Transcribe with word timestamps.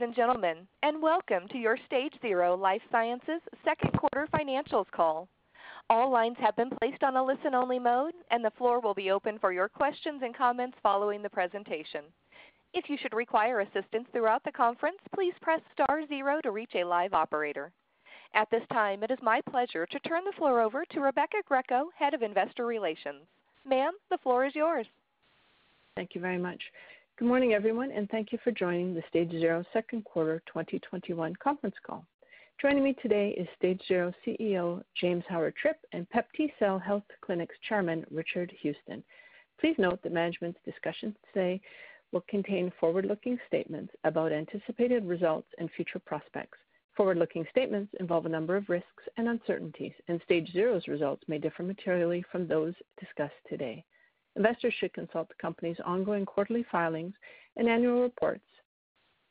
Ladies 0.00 0.16
and 0.16 0.16
gentlemen, 0.16 0.66
and 0.82 1.02
welcome 1.02 1.46
to 1.48 1.58
your 1.58 1.76
Stage 1.84 2.14
Zero 2.22 2.56
Life 2.56 2.80
Sciences 2.90 3.42
second 3.62 3.92
quarter 3.98 4.26
financials 4.32 4.90
call. 4.92 5.28
All 5.90 6.10
lines 6.10 6.36
have 6.40 6.56
been 6.56 6.70
placed 6.80 7.02
on 7.02 7.16
a 7.16 7.22
listen-only 7.22 7.78
mode, 7.78 8.14
and 8.30 8.42
the 8.42 8.52
floor 8.56 8.80
will 8.80 8.94
be 8.94 9.10
open 9.10 9.38
for 9.38 9.52
your 9.52 9.68
questions 9.68 10.22
and 10.24 10.34
comments 10.34 10.78
following 10.82 11.20
the 11.20 11.28
presentation. 11.28 12.04
If 12.72 12.88
you 12.88 12.96
should 12.96 13.12
require 13.12 13.60
assistance 13.60 14.06
throughout 14.10 14.42
the 14.42 14.52
conference, 14.52 14.96
please 15.14 15.34
press 15.42 15.60
star 15.74 16.06
zero 16.06 16.40
to 16.44 16.50
reach 16.50 16.72
a 16.76 16.84
live 16.84 17.12
operator. 17.12 17.70
At 18.32 18.48
this 18.50 18.64
time, 18.72 19.02
it 19.02 19.10
is 19.10 19.18
my 19.20 19.42
pleasure 19.50 19.84
to 19.84 20.00
turn 20.00 20.24
the 20.24 20.36
floor 20.38 20.62
over 20.62 20.86
to 20.92 21.00
Rebecca 21.00 21.42
Greco, 21.46 21.90
Head 21.98 22.14
of 22.14 22.22
Investor 22.22 22.64
Relations. 22.64 23.26
Ma'am, 23.66 23.92
the 24.10 24.18
floor 24.18 24.46
is 24.46 24.54
yours. 24.54 24.86
Thank 25.94 26.14
you 26.14 26.22
very 26.22 26.38
much. 26.38 26.62
Good 27.20 27.28
morning, 27.28 27.52
everyone, 27.52 27.92
and 27.92 28.08
thank 28.08 28.32
you 28.32 28.38
for 28.42 28.50
joining 28.50 28.94
the 28.94 29.02
Stage 29.06 29.30
Zero 29.30 29.62
second 29.74 30.06
quarter 30.06 30.42
2021 30.46 31.36
conference 31.36 31.74
call. 31.86 32.06
Joining 32.62 32.82
me 32.82 32.94
today 33.02 33.34
is 33.36 33.46
Stage 33.58 33.82
Zero 33.86 34.10
CEO, 34.26 34.82
James 34.98 35.22
Howard-Tripp, 35.28 35.76
and 35.92 36.06
PepTcell 36.08 36.80
Health 36.82 37.02
Clinics 37.20 37.54
Chairman, 37.68 38.06
Richard 38.10 38.50
Houston. 38.62 39.04
Please 39.60 39.74
note 39.76 40.02
that 40.02 40.14
management's 40.14 40.60
discussion 40.64 41.14
today 41.30 41.60
will 42.10 42.24
contain 42.26 42.72
forward-looking 42.80 43.38
statements 43.46 43.92
about 44.04 44.32
anticipated 44.32 45.04
results 45.04 45.48
and 45.58 45.70
future 45.72 45.98
prospects. 45.98 46.56
Forward-looking 46.96 47.44
statements 47.50 47.92
involve 48.00 48.24
a 48.24 48.30
number 48.30 48.56
of 48.56 48.70
risks 48.70 49.04
and 49.18 49.28
uncertainties, 49.28 49.92
and 50.08 50.22
Stage 50.24 50.50
Zero's 50.54 50.88
results 50.88 51.24
may 51.28 51.36
differ 51.36 51.64
materially 51.64 52.24
from 52.32 52.48
those 52.48 52.72
discussed 52.98 53.34
today. 53.46 53.84
Investors 54.36 54.74
should 54.78 54.92
consult 54.92 55.28
the 55.28 55.34
company's 55.40 55.80
ongoing 55.84 56.24
quarterly 56.24 56.64
filings 56.70 57.14
and 57.56 57.68
annual 57.68 58.02
reports 58.02 58.44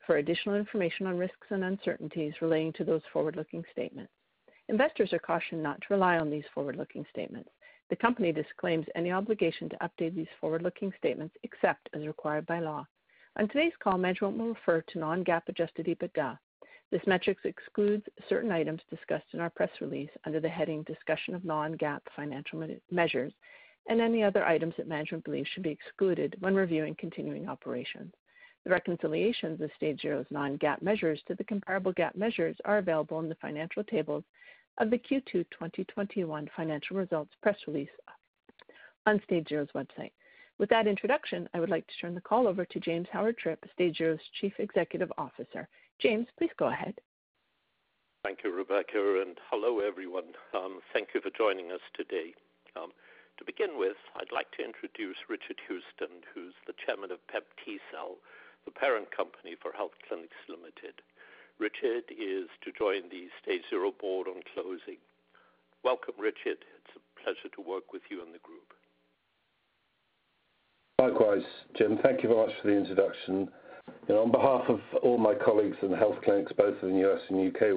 for 0.06 0.16
additional 0.16 0.56
information 0.56 1.06
on 1.06 1.18
risks 1.18 1.46
and 1.50 1.64
uncertainties 1.64 2.34
relating 2.40 2.72
to 2.74 2.84
those 2.84 3.02
forward-looking 3.12 3.64
statements. 3.72 4.12
Investors 4.68 5.12
are 5.12 5.18
cautioned 5.18 5.62
not 5.62 5.80
to 5.80 5.86
rely 5.94 6.18
on 6.18 6.30
these 6.30 6.44
forward-looking 6.54 7.04
statements. 7.10 7.50
The 7.88 7.96
company 7.96 8.30
disclaims 8.30 8.86
any 8.94 9.10
obligation 9.10 9.68
to 9.68 9.78
update 9.78 10.14
these 10.14 10.28
forward-looking 10.40 10.92
statements 10.96 11.34
except 11.42 11.88
as 11.92 12.06
required 12.06 12.46
by 12.46 12.60
law. 12.60 12.86
On 13.36 13.48
today's 13.48 13.72
call, 13.82 13.98
management 13.98 14.38
will 14.38 14.48
refer 14.48 14.80
to 14.82 14.98
non-GAAP 14.98 15.42
adjusted 15.48 15.86
EBITDA. 15.86 16.38
This 16.90 17.06
metric 17.06 17.38
excludes 17.44 18.04
certain 18.28 18.50
items 18.50 18.82
discussed 18.90 19.26
in 19.32 19.40
our 19.40 19.50
press 19.50 19.70
release 19.80 20.10
under 20.24 20.40
the 20.40 20.48
heading 20.48 20.82
Discussion 20.84 21.34
of 21.34 21.44
Non-GAAP 21.44 22.00
Financial 22.14 22.66
Measures 22.90 23.32
and 23.88 24.00
any 24.00 24.22
other 24.22 24.44
items 24.44 24.74
that 24.76 24.88
management 24.88 25.24
believes 25.24 25.48
should 25.48 25.62
be 25.62 25.70
excluded 25.70 26.36
when 26.40 26.54
reviewing 26.54 26.94
continuing 26.96 27.48
operations. 27.48 28.12
The 28.64 28.70
reconciliations 28.70 29.60
of 29.60 29.70
Stage 29.76 30.02
Zero's 30.02 30.26
non-GAAP 30.30 30.82
measures 30.82 31.20
to 31.26 31.34
the 31.34 31.44
comparable 31.44 31.94
GAAP 31.94 32.14
measures 32.14 32.56
are 32.64 32.78
available 32.78 33.18
in 33.20 33.28
the 33.28 33.34
financial 33.36 33.82
tables 33.84 34.24
of 34.78 34.90
the 34.90 34.98
Q2 34.98 35.46
2021 35.50 36.50
financial 36.54 36.96
results 36.96 37.32
press 37.42 37.56
release 37.66 37.88
on 39.06 39.20
Stage 39.24 39.48
Zero's 39.48 39.68
website. 39.74 40.12
With 40.58 40.68
that 40.68 40.86
introduction, 40.86 41.48
I 41.54 41.60
would 41.60 41.70
like 41.70 41.86
to 41.86 41.96
turn 42.00 42.14
the 42.14 42.20
call 42.20 42.46
over 42.46 42.66
to 42.66 42.80
James 42.80 43.08
Howard-Tripp, 43.10 43.64
Stage 43.72 43.96
Zero's 43.96 44.20
Chief 44.40 44.52
Executive 44.58 45.10
Officer. 45.16 45.66
James, 46.00 46.26
please 46.36 46.50
go 46.58 46.66
ahead. 46.66 46.94
Thank 48.22 48.40
you, 48.44 48.52
Rebecca, 48.52 49.22
and 49.26 49.38
hello, 49.50 49.80
everyone. 49.80 50.34
Um, 50.54 50.80
thank 50.92 51.08
you 51.14 51.22
for 51.22 51.30
joining 51.30 51.72
us 51.72 51.80
today. 51.94 52.34
Um, 52.76 52.90
To 53.40 53.46
begin 53.46 53.78
with, 53.78 53.96
I'd 54.16 54.36
like 54.36 54.52
to 54.58 54.64
introduce 54.64 55.16
Richard 55.26 55.56
Houston, 55.66 56.20
who's 56.34 56.52
the 56.66 56.76
Chairman 56.76 57.10
of 57.10 57.24
PepTcell, 57.32 58.20
the 58.66 58.70
parent 58.70 59.08
company 59.16 59.56
for 59.56 59.72
Health 59.72 59.96
Clinics 60.06 60.36
Limited. 60.46 61.00
Richard 61.58 62.04
is 62.12 62.52
to 62.60 62.70
join 62.76 63.08
the 63.08 63.32
Stage 63.40 63.64
Zero 63.70 63.92
board 63.96 64.28
on 64.28 64.44
closing. 64.52 65.00
Welcome, 65.82 66.20
Richard. 66.20 66.60
It's 66.60 66.92
a 66.92 67.00
pleasure 67.16 67.48
to 67.56 67.62
work 67.64 67.94
with 67.94 68.02
you 68.10 68.20
and 68.20 68.34
the 68.34 68.44
group. 68.44 68.76
Likewise, 71.00 71.48
Jim. 71.78 71.96
Thank 72.04 72.22
you 72.22 72.28
very 72.28 72.46
much 72.46 72.54
for 72.60 72.68
the 72.68 72.76
introduction. 72.76 73.48
On 74.10 74.30
behalf 74.30 74.68
of 74.68 74.80
all 75.02 75.16
my 75.16 75.32
colleagues 75.32 75.78
in 75.80 75.94
health 75.94 76.20
clinics, 76.24 76.52
both 76.52 76.76
in 76.82 76.92
the 76.92 77.08
U.S. 77.08 77.22
and 77.30 77.40
U.K., 77.42 77.72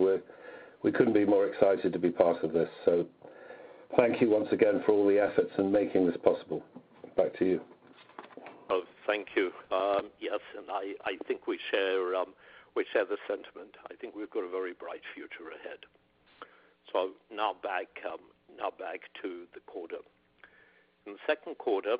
we 0.83 0.91
couldn't 0.91 1.13
be 1.13 1.23
more 1.23 1.47
excited 1.47 1.93
to 1.93 1.99
be 1.99 2.09
part 2.09 2.43
of 2.43 2.51
this. 2.51 2.69
Thank 3.95 4.21
you 4.21 4.29
once 4.29 4.47
again 4.51 4.81
for 4.85 4.93
all 4.93 5.07
the 5.07 5.19
efforts 5.19 5.51
in 5.57 5.71
making 5.71 6.07
this 6.07 6.17
possible. 6.23 6.63
Back 7.15 7.37
to 7.37 7.45
you. 7.45 7.61
Oh, 8.69 8.83
thank 9.05 9.27
you. 9.35 9.51
Um, 9.71 10.09
yes, 10.19 10.39
and 10.57 10.65
I 10.69 11.17
think 11.27 11.47
we 11.47 11.59
share 11.71 12.15
um, 12.15 12.33
we 12.75 12.85
share 12.91 13.05
the 13.05 13.17
sentiment. 13.27 13.75
I 13.91 13.95
think 13.95 14.15
we've 14.15 14.31
got 14.31 14.43
a 14.43 14.49
very 14.49 14.73
bright 14.73 15.01
future 15.13 15.49
ahead. 15.53 15.85
So 16.91 17.11
now 17.31 17.55
back 17.61 17.87
um, 18.05 18.19
to 19.21 19.45
the 19.53 19.59
quarter. 19.65 20.03
In 21.05 21.13
the 21.13 21.19
second 21.27 21.57
quarter, 21.57 21.97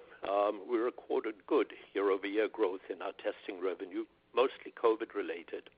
we 0.70 0.78
recorded 0.78 1.36
good 1.48 1.68
year-over-year 1.94 2.50
growth 2.52 2.82
in 2.90 3.02
our 3.02 3.14
testing 3.14 3.64
revenue, 3.64 4.06
mostly 4.36 4.74
COVID 4.76 5.16
related, 5.16 5.70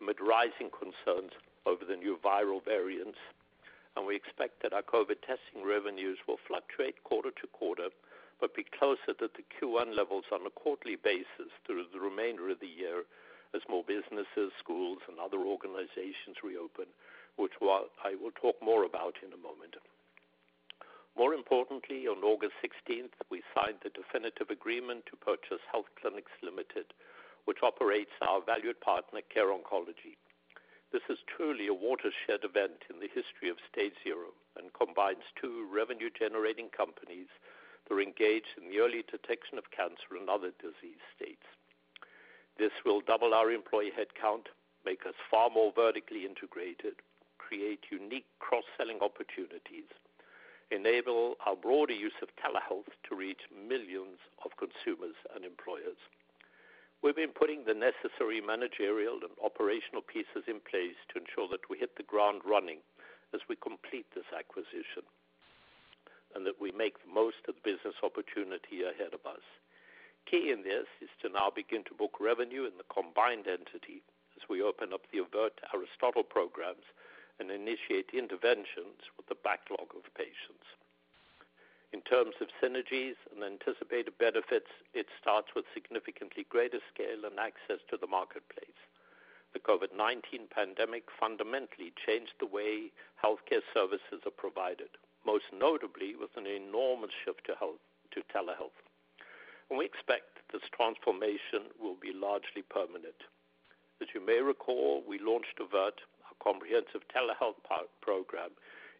amid 0.00 0.16
rising 0.20 0.70
concerns 0.70 1.32
over 1.66 1.84
the 1.84 1.96
new 1.96 2.18
viral 2.24 2.64
variants. 2.64 3.18
And 3.96 4.06
we 4.06 4.16
expect 4.16 4.62
that 4.62 4.72
our 4.72 4.82
COVID 4.82 5.20
testing 5.20 5.64
revenues 5.64 6.18
will 6.26 6.40
fluctuate 6.48 7.04
quarter 7.04 7.30
to 7.30 7.46
quarter, 7.52 7.88
but 8.40 8.54
be 8.54 8.64
closer 8.64 9.12
to 9.18 9.28
the 9.28 9.44
Q1 9.52 9.94
levels 9.94 10.24
on 10.32 10.46
a 10.46 10.50
quarterly 10.50 10.96
basis 10.96 11.52
through 11.66 11.84
the 11.92 12.00
remainder 12.00 12.48
of 12.50 12.60
the 12.60 12.66
year 12.66 13.04
as 13.54 13.60
more 13.68 13.84
businesses, 13.84 14.50
schools, 14.58 14.98
and 15.08 15.20
other 15.20 15.38
organizations 15.44 16.40
reopen, 16.42 16.86
which 17.36 17.52
I 17.60 18.16
will 18.16 18.32
talk 18.32 18.56
more 18.62 18.84
about 18.84 19.16
in 19.22 19.32
a 19.32 19.36
moment. 19.36 19.76
More 21.16 21.34
importantly, 21.34 22.08
on 22.08 22.24
August 22.24 22.56
16th, 22.64 23.12
we 23.30 23.42
signed 23.54 23.84
the 23.84 23.90
definitive 23.92 24.48
agreement 24.48 25.04
to 25.06 25.16
purchase 25.16 25.60
Health 25.70 25.92
Clinics 26.00 26.32
Limited, 26.42 26.96
which 27.44 27.62
operates 27.62 28.16
our 28.22 28.40
valued 28.40 28.80
partner, 28.80 29.20
Care 29.28 29.52
Oncology. 29.52 30.16
This 30.92 31.08
is 31.08 31.24
truly 31.24 31.68
a 31.68 31.74
watershed 31.74 32.44
event 32.44 32.84
in 32.92 33.00
the 33.00 33.08
history 33.08 33.48
of 33.48 33.56
Stage 33.72 33.96
Zero 34.04 34.36
and 34.60 34.74
combines 34.74 35.24
two 35.40 35.66
revenue-generating 35.72 36.68
companies 36.68 37.28
that 37.88 37.94
are 37.94 38.02
engaged 38.02 38.60
in 38.60 38.68
the 38.68 38.78
early 38.78 39.02
detection 39.10 39.56
of 39.56 39.70
cancer 39.70 40.20
and 40.20 40.28
other 40.28 40.52
disease 40.60 41.00
states. 41.16 41.48
This 42.58 42.72
will 42.84 43.00
double 43.00 43.32
our 43.32 43.50
employee 43.50 43.90
headcount, 43.90 44.52
make 44.84 45.06
us 45.06 45.14
far 45.30 45.48
more 45.48 45.72
vertically 45.74 46.26
integrated, 46.26 47.00
create 47.38 47.88
unique 47.90 48.28
cross-selling 48.38 49.00
opportunities, 49.00 49.88
enable 50.70 51.36
our 51.46 51.56
broader 51.56 51.94
use 51.94 52.20
of 52.20 52.28
telehealth 52.36 52.92
to 53.08 53.16
reach 53.16 53.48
millions 53.50 54.20
of 54.44 54.52
consumers 54.60 55.16
and 55.34 55.46
employers. 55.46 55.96
We've 57.02 57.18
been 57.18 57.34
putting 57.34 57.66
the 57.66 57.74
necessary 57.74 58.40
managerial 58.40 59.18
and 59.26 59.34
operational 59.42 60.06
pieces 60.06 60.46
in 60.46 60.62
place 60.62 60.94
to 61.10 61.18
ensure 61.18 61.50
that 61.50 61.66
we 61.68 61.82
hit 61.82 61.98
the 61.98 62.06
ground 62.06 62.46
running 62.46 62.78
as 63.34 63.42
we 63.50 63.56
complete 63.58 64.06
this 64.14 64.30
acquisition, 64.30 65.02
and 66.38 66.46
that 66.46 66.62
we 66.62 66.70
make 66.70 67.02
the 67.02 67.10
most 67.10 67.42
of 67.50 67.58
the 67.58 67.66
business 67.66 67.98
opportunity 68.06 68.86
ahead 68.86 69.18
of 69.18 69.26
us. 69.26 69.42
Key 70.30 70.54
in 70.54 70.62
this 70.62 70.86
is 71.02 71.10
to 71.20 71.28
now 71.28 71.50
begin 71.50 71.82
to 71.90 71.98
book 71.98 72.22
revenue 72.22 72.70
in 72.70 72.78
the 72.78 72.86
combined 72.86 73.50
entity 73.50 74.06
as 74.38 74.46
we 74.48 74.62
open 74.62 74.94
up 74.94 75.02
the 75.10 75.18
AVERT 75.18 75.58
Aristotle 75.74 76.22
programs 76.22 76.86
and 77.42 77.50
initiate 77.50 78.14
interventions 78.14 79.10
with 79.18 79.26
the 79.26 79.42
backlog 79.42 79.90
of 79.90 80.06
patients. 80.14 80.70
In 81.92 82.00
terms 82.00 82.34
of 82.40 82.48
synergies 82.62 83.16
and 83.34 83.44
anticipated 83.44 84.16
benefits, 84.18 84.70
it 84.94 85.06
starts 85.20 85.48
with 85.54 85.66
significantly 85.74 86.46
greater 86.48 86.80
scale 86.92 87.24
and 87.24 87.38
access 87.38 87.84
to 87.90 87.98
the 87.98 88.06
marketplace. 88.06 88.80
The 89.52 89.60
COVID-19 89.60 90.48
pandemic 90.48 91.04
fundamentally 91.20 91.92
changed 92.06 92.32
the 92.40 92.46
way 92.46 92.90
healthcare 93.22 93.60
services 93.74 94.24
are 94.24 94.32
provided, 94.32 94.88
most 95.26 95.44
notably 95.52 96.16
with 96.16 96.30
an 96.36 96.46
enormous 96.46 97.12
shift 97.24 97.44
to 97.44 98.20
telehealth. 98.32 98.76
We 99.70 99.84
expect 99.84 100.40
this 100.52 100.62
transformation 100.74 101.72
will 101.80 101.96
be 102.00 102.12
largely 102.12 102.62
permanent. 102.62 103.28
As 104.00 104.08
you 104.14 104.20
may 104.24 104.40
recall, 104.40 105.02
we 105.06 105.18
launched 105.18 105.60
AVERT, 105.60 106.00
a 106.30 106.44
comprehensive 106.44 107.04
telehealth 107.08 107.60
program, 108.00 108.50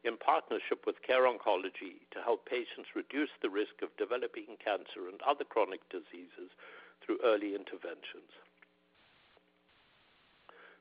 in 0.04 0.16
partnership 0.16 0.84
with 0.86 1.02
Care 1.02 1.26
Oncology 1.26 2.02
to 2.10 2.22
help 2.22 2.46
patients 2.46 2.94
reduce 2.94 3.30
the 3.40 3.50
risk 3.50 3.82
of 3.82 3.96
developing 3.96 4.58
cancer 4.58 5.06
and 5.08 5.20
other 5.22 5.44
chronic 5.44 5.80
diseases 5.90 6.50
through 7.04 7.18
early 7.24 7.54
interventions. 7.54 8.30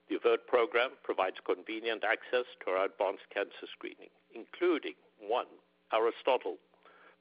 The 0.09 0.18
AVERT 0.18 0.47
program 0.47 0.91
provides 1.03 1.38
convenient 1.45 2.03
access 2.03 2.45
to 2.65 2.71
our 2.71 2.85
advanced 2.85 3.29
cancer 3.33 3.69
screening, 3.71 4.12
including 4.35 4.95
one, 5.21 5.47
Aristotle, 5.94 6.57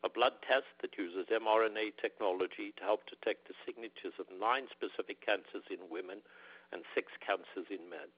a 0.02 0.08
blood 0.08 0.32
test 0.42 0.72
that 0.80 0.96
uses 0.96 1.28
mRNA 1.28 1.92
technology 2.00 2.72
to 2.78 2.82
help 2.82 3.04
detect 3.06 3.46
the 3.46 3.54
signatures 3.66 4.16
of 4.18 4.26
nine 4.40 4.66
specific 4.72 5.20
cancers 5.24 5.68
in 5.68 5.78
women 5.92 6.24
and 6.72 6.82
six 6.94 7.12
cancers 7.20 7.68
in 7.68 7.84
men. 7.90 8.08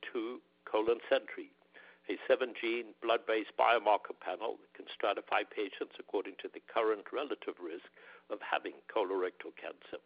Two, 0.00 0.40
Colon 0.64 0.98
Sentry, 1.08 1.52
a 2.08 2.16
seven-gene 2.26 2.96
blood-based 3.02 3.52
biomarker 3.60 4.16
panel 4.18 4.56
that 4.56 4.72
can 4.72 4.88
stratify 4.88 5.44
patients 5.44 6.00
according 6.00 6.34
to 6.40 6.48
the 6.52 6.64
current 6.72 7.04
relative 7.12 7.60
risk 7.60 7.88
of 8.30 8.40
having 8.40 8.80
colorectal 8.88 9.52
cancer. 9.60 10.00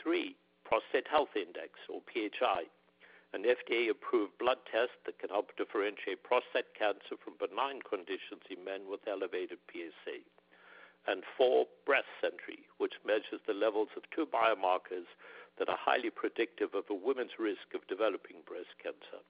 Three, 0.00 0.36
Prostate 0.64 1.08
Health 1.08 1.36
Index, 1.36 1.76
or 1.88 2.00
PHI, 2.08 2.64
an 3.32 3.44
FDA-approved 3.44 4.38
blood 4.38 4.58
test 4.66 4.96
that 5.06 5.18
can 5.18 5.30
help 5.30 5.54
differentiate 5.56 6.24
prostate 6.24 6.74
cancer 6.74 7.14
from 7.20 7.38
benign 7.38 7.78
conditions 7.84 8.42
in 8.50 8.64
men 8.64 8.88
with 8.90 9.06
elevated 9.06 9.58
PSA. 9.70 10.24
And 11.06 11.22
four, 11.36 11.66
Breast 11.86 12.10
Sentry, 12.20 12.66
which 12.78 12.98
measures 13.06 13.40
the 13.46 13.54
levels 13.54 13.88
of 13.96 14.02
two 14.10 14.26
biomarkers 14.26 15.08
that 15.58 15.68
are 15.68 15.78
highly 15.78 16.10
predictive 16.10 16.74
of 16.74 16.84
a 16.90 16.94
woman's 16.94 17.38
risk 17.38 17.72
of 17.74 17.86
developing 17.88 18.42
breast 18.46 18.74
cancer. 18.82 19.22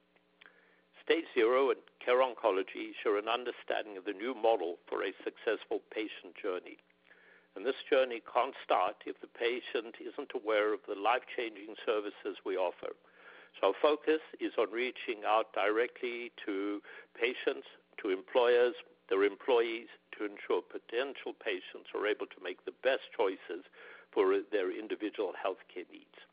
Stage 1.10 1.26
Zero 1.34 1.74
and 1.74 1.82
Care 1.98 2.22
Oncology 2.22 2.94
share 3.02 3.18
an 3.18 3.26
understanding 3.26 3.98
of 3.98 4.06
the 4.06 4.14
new 4.14 4.30
model 4.30 4.78
for 4.86 5.02
a 5.02 5.10
successful 5.26 5.82
patient 5.90 6.38
journey. 6.38 6.78
And 7.56 7.66
this 7.66 7.82
journey 7.90 8.22
can't 8.30 8.54
start 8.62 9.02
if 9.10 9.18
the 9.18 9.26
patient 9.26 9.98
isn't 9.98 10.30
aware 10.38 10.70
of 10.72 10.86
the 10.86 10.94
life-changing 10.94 11.74
services 11.84 12.38
we 12.46 12.54
offer– 12.54 12.94
so 13.58 13.74
our 13.74 13.74
focus 13.82 14.22
is 14.38 14.52
on 14.56 14.70
reaching 14.70 15.26
out 15.26 15.52
directly 15.52 16.30
to 16.46 16.80
patients, 17.18 17.66
to 17.98 18.10
employers, 18.10 18.74
their 19.08 19.24
employees, 19.24 19.88
to 20.16 20.24
ensure 20.24 20.62
potential 20.62 21.34
patients 21.34 21.90
are 21.90 22.06
able 22.06 22.26
to 22.26 22.38
make 22.38 22.64
the 22.64 22.78
best 22.86 23.10
choices 23.10 23.66
for 24.14 24.30
their 24.52 24.70
individual 24.70 25.34
healthcare 25.34 25.90
needs. 25.90 26.29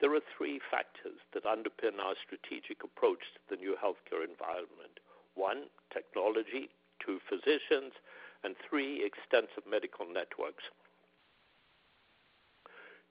There 0.00 0.12
are 0.14 0.20
three 0.36 0.60
factors 0.70 1.16
that 1.32 1.44
underpin 1.44 1.98
our 1.98 2.14
strategic 2.20 2.84
approach 2.84 3.24
to 3.32 3.40
the 3.48 3.56
new 3.56 3.76
healthcare 3.80 4.20
environment. 4.28 5.00
One, 5.34 5.72
technology, 5.92 6.68
two, 7.00 7.20
physicians, 7.28 7.92
and 8.44 8.56
three, 8.68 9.00
extensive 9.04 9.64
medical 9.64 10.04
networks. 10.04 10.64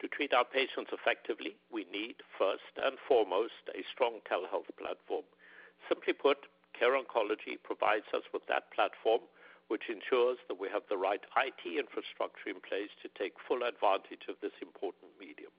To 0.01 0.07
treat 0.07 0.33
our 0.33 0.45
patients 0.45 0.91
effectively, 0.93 1.57
we 1.71 1.85
need, 1.89 2.21
first 2.37 2.77
and 2.77 2.99
foremost, 3.07 3.65
a 3.73 3.81
strong 3.91 4.21
telehealth 4.29 4.69
platform. 4.77 5.25
Simply 5.89 6.13
put, 6.13 6.45
Care 6.77 6.93
Oncology 6.93 7.57
provides 7.63 8.05
us 8.13 8.23
with 8.31 8.45
that 8.47 8.69
platform, 8.71 9.21
which 9.69 9.89
ensures 9.89 10.37
that 10.47 10.59
we 10.59 10.69
have 10.69 10.83
the 10.89 10.97
right 10.97 11.23
IT 11.37 11.63
infrastructure 11.65 12.49
in 12.49 12.61
place 12.61 12.93
to 13.01 13.09
take 13.17 13.39
full 13.47 13.63
advantage 13.63 14.29
of 14.29 14.35
this 14.41 14.53
important 14.61 15.09
medium. 15.17 15.51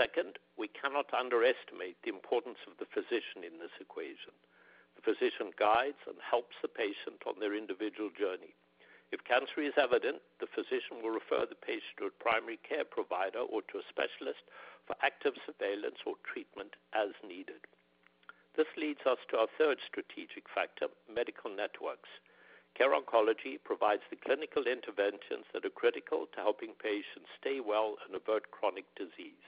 Second, 0.00 0.40
we 0.56 0.72
cannot 0.72 1.12
underestimate 1.12 2.00
the 2.00 2.08
importance 2.08 2.56
of 2.64 2.72
the 2.80 2.88
physician 2.88 3.44
in 3.44 3.60
this 3.60 3.76
equation. 3.84 4.32
The 4.96 5.04
physician 5.04 5.52
guides 5.60 6.00
and 6.08 6.16
helps 6.24 6.56
the 6.64 6.72
patient 6.72 7.20
on 7.28 7.36
their 7.36 7.52
individual 7.52 8.08
journey. 8.08 8.56
If 9.12 9.28
cancer 9.28 9.60
is 9.60 9.76
evident, 9.76 10.24
the 10.40 10.48
physician 10.48 11.04
will 11.04 11.12
refer 11.12 11.44
the 11.44 11.60
patient 11.60 12.00
to 12.00 12.08
a 12.08 12.16
primary 12.16 12.56
care 12.64 12.88
provider 12.88 13.44
or 13.44 13.60
to 13.68 13.84
a 13.84 13.88
specialist 13.92 14.40
for 14.88 14.96
active 15.04 15.36
surveillance 15.44 16.00
or 16.08 16.16
treatment 16.24 16.80
as 16.96 17.12
needed. 17.20 17.60
This 18.56 18.72
leads 18.80 19.04
us 19.04 19.20
to 19.28 19.44
our 19.44 19.52
third 19.60 19.84
strategic 19.84 20.48
factor, 20.48 20.88
medical 21.12 21.52
networks. 21.52 22.08
Care 22.72 22.96
Oncology 22.96 23.60
provides 23.60 24.08
the 24.08 24.16
clinical 24.16 24.64
interventions 24.64 25.44
that 25.52 25.68
are 25.68 25.76
critical 25.76 26.24
to 26.32 26.40
helping 26.40 26.72
patients 26.80 27.28
stay 27.36 27.60
well 27.60 28.00
and 28.08 28.16
avert 28.16 28.48
chronic 28.50 28.88
disease. 28.96 29.44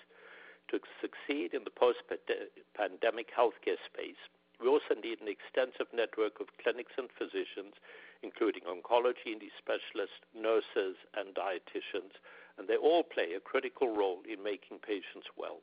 To 0.68 0.80
succeed 1.00 1.54
in 1.54 1.64
the 1.64 1.70
post-pandemic 1.70 3.28
healthcare 3.34 3.78
space, 3.84 4.20
we 4.60 4.68
also 4.68 4.94
need 4.94 5.20
an 5.20 5.28
extensive 5.28 5.92
network 5.92 6.40
of 6.40 6.56
clinics 6.62 6.92
and 6.96 7.10
physicians 7.18 7.74
including 8.22 8.62
oncology 8.62 9.34
and 9.34 9.42
specialists, 9.58 10.22
nurses, 10.34 10.96
and 11.14 11.34
dietitians, 11.34 12.14
and 12.56 12.68
they 12.68 12.76
all 12.76 13.02
play 13.02 13.34
a 13.34 13.40
critical 13.40 13.94
role 13.94 14.22
in 14.28 14.42
making 14.42 14.78
patients 14.78 15.26
well. 15.36 15.58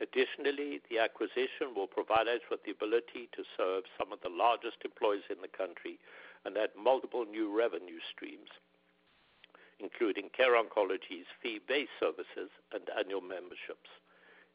Additionally, 0.00 0.80
the 0.90 0.98
acquisition 0.98 1.72
will 1.74 1.86
provide 1.86 2.28
us 2.28 2.42
with 2.50 2.62
the 2.64 2.72
ability 2.72 3.28
to 3.32 3.44
serve 3.56 3.84
some 3.98 4.12
of 4.12 4.20
the 4.20 4.28
largest 4.28 4.76
employers 4.84 5.24
in 5.30 5.40
the 5.40 5.48
country 5.48 5.98
and 6.44 6.58
add 6.58 6.70
multiple 6.76 7.24
new 7.24 7.48
revenue 7.56 8.00
streams, 8.12 8.50
including 9.78 10.30
Care 10.36 10.54
Oncology's 10.54 11.26
fee-based 11.42 11.96
services 12.00 12.50
and 12.72 12.82
annual 12.98 13.20
memberships. 13.20 13.90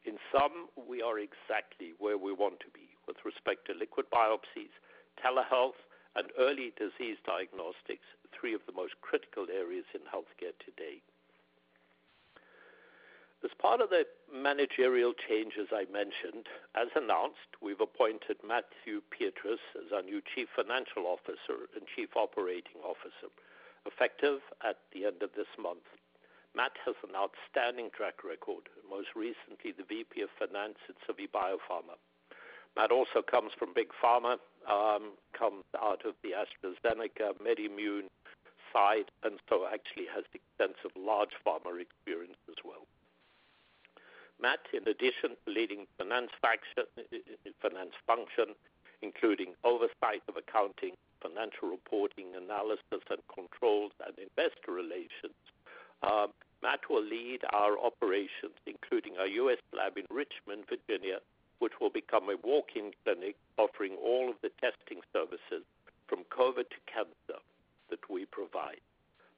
In 0.04 0.16
sum, 0.32 0.68
we 0.76 1.02
are 1.02 1.18
exactly 1.18 1.92
where 1.98 2.16
we 2.16 2.32
want 2.32 2.60
to 2.60 2.70
be 2.72 2.88
with 3.06 3.16
respect 3.24 3.66
to 3.66 3.74
liquid 3.74 4.06
biopsies, 4.12 4.72
telehealth, 5.20 5.76
and 6.16 6.32
early 6.38 6.72
disease 6.76 7.18
diagnostics, 7.24 8.06
three 8.32 8.54
of 8.54 8.64
the 8.66 8.72
most 8.72 8.94
critical 9.00 9.46
areas 9.52 9.84
in 9.94 10.00
healthcare 10.08 10.56
today. 10.64 11.02
As 13.42 13.50
part 13.56 13.80
of 13.80 13.88
the 13.88 14.04
managerial 14.28 15.14
changes 15.14 15.68
I 15.72 15.86
mentioned, 15.90 16.44
as 16.74 16.88
announced, 16.94 17.56
we've 17.62 17.80
appointed 17.80 18.36
Matthew 18.44 19.00
Pietrus 19.08 19.60
as 19.80 19.92
our 19.94 20.02
new 20.02 20.20
Chief 20.20 20.48
Financial 20.54 21.06
Officer 21.06 21.64
and 21.74 21.88
Chief 21.96 22.10
Operating 22.16 22.84
Officer, 22.84 23.32
effective 23.86 24.40
at 24.64 24.78
the 24.92 25.06
end 25.06 25.22
of 25.22 25.30
this 25.36 25.50
month. 25.60 25.84
Matt 26.54 26.72
has 26.84 26.96
an 27.06 27.14
outstanding 27.14 27.90
track 27.94 28.24
record, 28.24 28.66
most 28.88 29.14
recently 29.14 29.70
the 29.70 29.86
VP 29.86 30.22
of 30.22 30.30
Finance 30.38 30.78
at 30.88 30.98
Civi 31.06 31.30
Biopharma. 31.30 31.94
Matt 32.76 32.90
also 32.90 33.22
comes 33.22 33.52
from 33.58 33.74
Big 33.74 33.90
Pharma, 34.02 34.38
um, 34.68 35.14
comes 35.32 35.64
out 35.80 36.04
of 36.04 36.14
the 36.22 36.34
AstraZeneca 36.34 37.38
MedImmune 37.38 38.10
side, 38.72 39.10
and 39.22 39.38
so 39.48 39.66
actually 39.66 40.06
has 40.12 40.24
extensive 40.34 40.90
large 40.96 41.34
pharma 41.46 41.80
experience 41.80 42.38
as 42.48 42.56
well. 42.64 42.86
Matt, 44.40 44.60
in 44.72 44.88
addition 44.88 45.36
to 45.44 45.52
leading 45.52 45.86
finance 45.98 46.30
uh, 46.42 46.82
uh, 46.82 47.02
uh, 47.64 47.84
function, 48.06 48.54
including 49.02 49.54
oversight 49.64 50.22
of 50.28 50.36
accounting, 50.36 50.94
financial 51.22 51.68
reporting, 51.68 52.34
analysis 52.36 53.04
and 53.10 53.20
controls, 53.32 53.92
and 54.06 54.16
investor 54.18 54.72
relations, 54.72 55.36
um, 56.02 56.32
Matt 56.62 56.80
will 56.90 57.04
lead 57.04 57.40
our 57.52 57.78
operations, 57.78 58.56
including 58.66 59.16
our 59.18 59.26
U.S. 59.26 59.58
lab 59.72 59.96
in 59.96 60.04
Richmond, 60.10 60.64
Virginia, 60.68 61.20
which 61.58 61.80
will 61.80 61.90
become 61.90 62.28
a 62.28 62.36
walk-in 62.42 62.92
clinic 63.04 63.36
offering 63.56 63.96
all 63.96 64.30
of 64.30 64.36
the 64.42 64.50
testing 64.60 65.00
services 65.12 65.64
from 66.06 66.24
COVID 66.30 66.68
to 66.68 66.80
cancer 66.86 67.40
that 67.88 68.10
we 68.10 68.24
provide. 68.26 68.80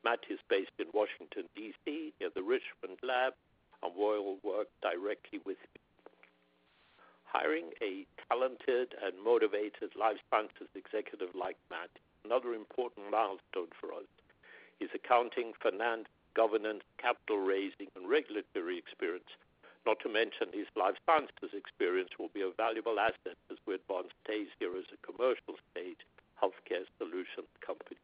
Matt 0.05 0.21
is 0.29 0.39
based 0.49 0.75
in 0.79 0.87
Washington, 0.93 1.45
D.C., 1.55 2.12
near 2.19 2.31
the 2.35 2.43
Richmond 2.43 2.99
lab, 3.03 3.35
and 3.83 3.95
will 3.95 4.39
work 4.43 4.69
directly 4.81 5.41
with 5.45 5.59
me. 5.75 5.81
Hiring 7.25 7.71
a 7.81 8.07
talented 8.33 8.95
and 9.05 9.12
motivated 9.23 9.93
life 9.99 10.17
sciences 10.31 10.73
executive 10.75 11.35
like 11.37 11.57
Matt, 11.69 11.91
another 12.25 12.55
important 12.55 13.11
milestone 13.11 13.69
for 13.77 13.93
us, 13.93 14.09
is 14.81 14.89
accounting, 14.95 15.53
finance, 15.61 16.09
governance, 16.35 16.83
capital 16.97 17.37
raising, 17.37 17.93
and 17.95 18.09
regulatory 18.09 18.79
experience 18.79 19.29
not 19.85 19.99
to 20.01 20.09
mention 20.09 20.47
his 20.55 20.71
life 20.77 20.95
sciences 21.05 21.51
experience 21.53 22.11
will 22.19 22.31
be 22.33 22.41
a 22.41 22.55
valuable 22.57 23.01
asset 23.01 23.37
as 23.51 23.59
we 23.67 23.75
advance 23.75 24.15
Stage 24.25 24.47
Zero 24.59 24.79
as 24.79 24.87
a 24.95 25.01
commercial 25.03 25.59
stage 25.71 25.99
healthcare 26.39 26.87
solutions 26.99 27.51
company. 27.61 27.99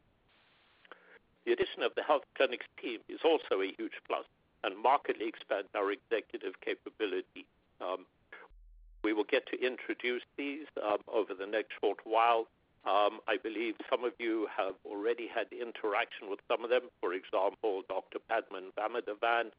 The 1.46 1.52
addition 1.52 1.82
of 1.82 1.94
the 1.94 2.02
health 2.02 2.26
clinics 2.34 2.66
team 2.82 2.98
is 3.08 3.20
also 3.24 3.62
a 3.62 3.72
huge 3.78 3.94
plus 4.06 4.26
and 4.64 4.76
markedly 4.76 5.28
expands 5.28 5.70
our 5.74 5.92
executive 5.92 6.60
capability. 6.60 7.46
Um, 7.80 8.06
we 9.02 9.12
will 9.12 9.24
get 9.24 9.46
to 9.48 9.64
introduce 9.64 10.22
these 10.36 10.66
um, 10.82 10.98
over 11.08 11.34
the 11.34 11.46
next 11.46 11.72
short 11.80 11.98
while. 12.04 12.46
Um, 12.84 13.20
I 13.28 13.36
believe 13.42 13.74
some 13.90 14.04
of 14.04 14.12
you 14.18 14.48
have 14.56 14.74
already 14.86 15.28
had 15.28 15.46
interaction 15.52 16.30
with 16.30 16.40
some 16.48 16.64
of 16.64 16.70
them. 16.70 16.82
For 17.00 17.12
example, 17.12 17.82
Dr. 17.88 18.18
Padman 18.28 18.72
Vamadhavan, 18.78 19.50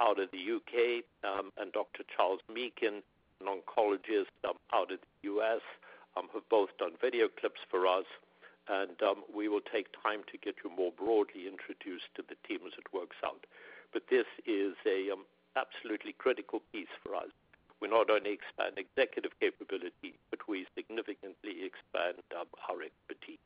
out 0.00 0.18
of 0.20 0.30
the 0.30 0.38
U.K., 0.38 1.02
and 1.22 1.72
Dr. 1.72 2.04
Charles 2.14 2.40
Meakin, 2.52 3.02
an 3.40 3.46
oncologist 3.46 4.26
out 4.44 4.92
of 4.92 4.98
the 5.00 5.06
U.S., 5.22 5.60
have 6.14 6.48
both 6.48 6.68
done 6.78 6.92
video 7.00 7.28
clips 7.28 7.60
for 7.70 7.86
us. 7.86 8.04
And 8.68 9.02
um 9.02 9.24
we 9.34 9.48
will 9.48 9.62
take 9.62 9.88
time 10.02 10.22
to 10.30 10.38
get 10.38 10.56
you 10.62 10.70
more 10.70 10.92
broadly 10.92 11.48
introduced 11.48 12.06
to 12.14 12.22
the 12.22 12.36
team 12.46 12.60
as 12.66 12.74
it 12.78 12.92
works 12.92 13.16
out. 13.24 13.46
But 13.92 14.02
this 14.10 14.26
is 14.46 14.74
an 14.84 15.24
absolutely 15.56 16.12
critical 16.12 16.62
piece 16.72 16.94
for 17.02 17.16
us. 17.16 17.30
We 17.80 17.88
not 17.88 18.10
only 18.10 18.32
expand 18.32 18.76
executive 18.76 19.32
capability, 19.40 20.14
but 20.30 20.46
we 20.46 20.66
significantly 20.76 21.64
expand 21.64 22.22
our 22.34 22.82
expertise. 22.82 23.38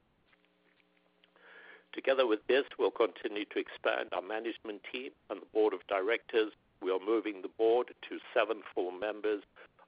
Together 1.93 2.27
with 2.27 2.45
this, 2.49 2.65
we'll 2.77 2.91
continue 2.91 3.45
to 3.45 3.59
expand 3.61 4.09
our 4.13 4.23
management 4.23 4.83
team 4.91 5.13
and 5.31 5.41
the 5.41 5.47
board 5.55 5.73
of 5.73 5.87
directors. 5.87 6.53
We 6.83 6.91
are 6.91 6.99
moving 6.99 7.41
the 7.41 7.55
board 7.57 7.95
to 8.09 8.19
seven 8.35 8.63
full 8.75 8.91
members. 8.91 9.45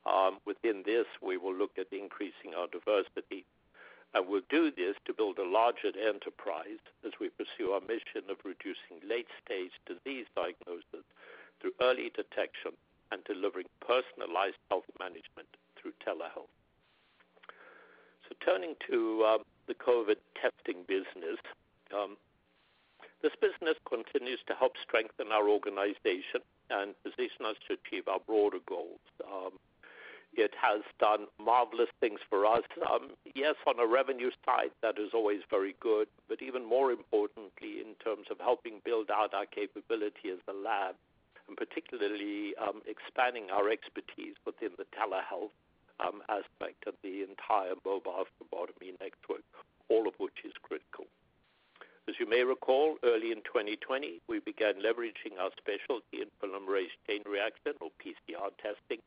Um, 0.06 0.38
within 0.46 0.84
this, 0.86 1.06
we 1.20 1.36
will 1.36 1.54
look 1.54 1.72
at 1.78 1.90
increasing 1.90 2.54
our 2.56 2.68
diversity. 2.68 3.44
And 4.14 4.28
we'll 4.28 4.46
do 4.48 4.70
this 4.70 4.94
to 5.06 5.12
build 5.12 5.38
a 5.38 5.44
larger 5.44 5.90
enterprise 5.98 6.78
as 7.04 7.12
we 7.20 7.28
pursue 7.30 7.72
our 7.72 7.80
mission 7.80 8.30
of 8.30 8.38
reducing 8.44 9.02
late-stage 9.02 9.72
disease 9.84 10.26
diagnosis 10.36 11.04
through 11.60 11.72
early 11.82 12.12
detection 12.14 12.78
and 13.12 13.22
delivering 13.24 13.66
personalized 13.80 14.58
health 14.70 14.88
management 14.98 15.48
through 15.76 15.92
telehealth. 16.04 16.50
So 18.28 18.34
turning 18.44 18.74
to 18.90 19.38
the 19.66 19.74
COVID 19.74 20.16
testing 20.34 20.82
business. 20.86 21.38
um, 21.94 22.16
This 23.22 23.32
business 23.40 23.76
continues 23.88 24.40
to 24.46 24.54
help 24.54 24.72
strengthen 24.82 25.32
our 25.32 25.48
organization 25.48 26.42
and 26.70 26.94
position 27.02 27.46
us 27.46 27.56
to 27.66 27.74
achieve 27.74 28.08
our 28.08 28.20
broader 28.20 28.58
goals. 28.66 29.00
Um, 29.24 29.58
It 30.34 30.54
has 30.60 30.82
done 30.98 31.28
marvelous 31.38 31.88
things 32.00 32.20
for 32.28 32.44
us. 32.44 32.64
Um, 32.90 33.16
Yes, 33.34 33.56
on 33.66 33.78
a 33.78 33.86
revenue 33.86 34.30
side, 34.44 34.72
that 34.82 34.98
is 34.98 35.14
always 35.14 35.42
very 35.50 35.74
good, 35.80 36.08
but 36.28 36.42
even 36.42 36.64
more 36.64 36.90
importantly, 36.90 37.80
in 37.80 37.94
terms 38.04 38.26
of 38.30 38.38
helping 38.38 38.80
build 38.84 39.10
out 39.10 39.34
our 39.34 39.46
capability 39.46 40.30
as 40.30 40.40
a 40.48 40.52
lab, 40.52 40.96
and 41.48 41.56
particularly 41.56 42.54
um, 42.56 42.82
expanding 42.86 43.50
our 43.50 43.70
expertise 43.70 44.34
within 44.44 44.70
the 44.78 44.86
telehealth 44.96 45.54
um, 46.00 46.22
aspect 46.28 46.86
of 46.86 46.94
the 47.02 47.22
entire 47.22 47.74
mobile 47.84 48.26
phlebotomy 48.36 48.92
network, 49.00 49.44
all 49.88 50.06
of 50.06 50.14
which 50.18 50.44
is 50.44 50.52
critical. 50.62 51.06
As 52.08 52.14
you 52.20 52.26
may 52.28 52.44
recall, 52.44 52.98
early 53.02 53.32
in 53.32 53.42
2020, 53.42 54.20
we 54.28 54.38
began 54.38 54.74
leveraging 54.74 55.38
our 55.40 55.50
specialty 55.58 56.22
in 56.22 56.30
polymerase 56.38 56.94
chain 57.06 57.22
reaction, 57.26 57.74
or 57.80 57.90
PCR 57.98 58.54
testing, 58.62 59.02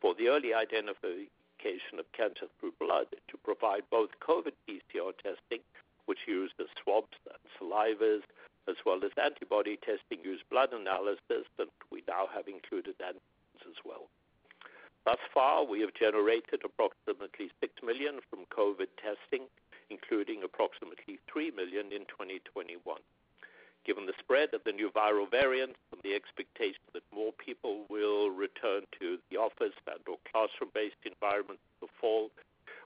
for 0.00 0.14
the 0.14 0.28
early 0.28 0.54
identification 0.54 1.98
of 1.98 2.10
cancer 2.12 2.46
through 2.58 2.72
blood 2.80 3.08
to 3.28 3.36
provide 3.44 3.82
both 3.90 4.10
COVID 4.20 4.56
PCR 4.66 5.12
testing, 5.22 5.60
which 6.06 6.24
uses 6.26 6.72
swabs 6.82 7.18
and 7.28 7.42
salivas, 7.60 8.22
as 8.68 8.76
well 8.84 9.00
as 9.04 9.10
antibody 9.16 9.76
testing 9.76 10.22
use 10.22 10.42
blood 10.50 10.72
analysis, 10.72 11.48
and 11.58 11.70
we 11.90 12.02
now 12.06 12.28
have 12.34 12.46
included 12.46 12.94
antigens 12.98 13.64
as 13.66 13.78
well. 13.84 14.08
Thus 15.04 15.18
far, 15.32 15.64
we 15.64 15.80
have 15.80 15.94
generated 15.94 16.60
approximately 16.64 17.50
6 17.60 17.72
million 17.82 18.20
from 18.28 18.44
COVID 18.52 18.92
testing, 19.00 19.48
including 19.88 20.42
approximately 20.42 21.18
3 21.32 21.50
million 21.52 21.86
in 21.92 22.04
2021. 22.12 22.76
Given 23.86 24.04
the 24.04 24.12
spread 24.18 24.52
of 24.52 24.64
the 24.64 24.72
new 24.72 24.90
viral 24.90 25.30
variants 25.30 25.78
and 25.92 26.02
the 26.02 26.14
expectation 26.14 26.82
that 26.92 27.02
more 27.14 27.32
people 27.32 27.86
will 27.88 28.28
return 28.28 28.82
to 29.00 29.18
the 29.30 29.38
office 29.38 29.72
and/or 29.86 30.18
classroom-based 30.30 31.00
environments 31.06 31.62
in 31.80 31.86
the 31.86 31.92
fall, 31.98 32.30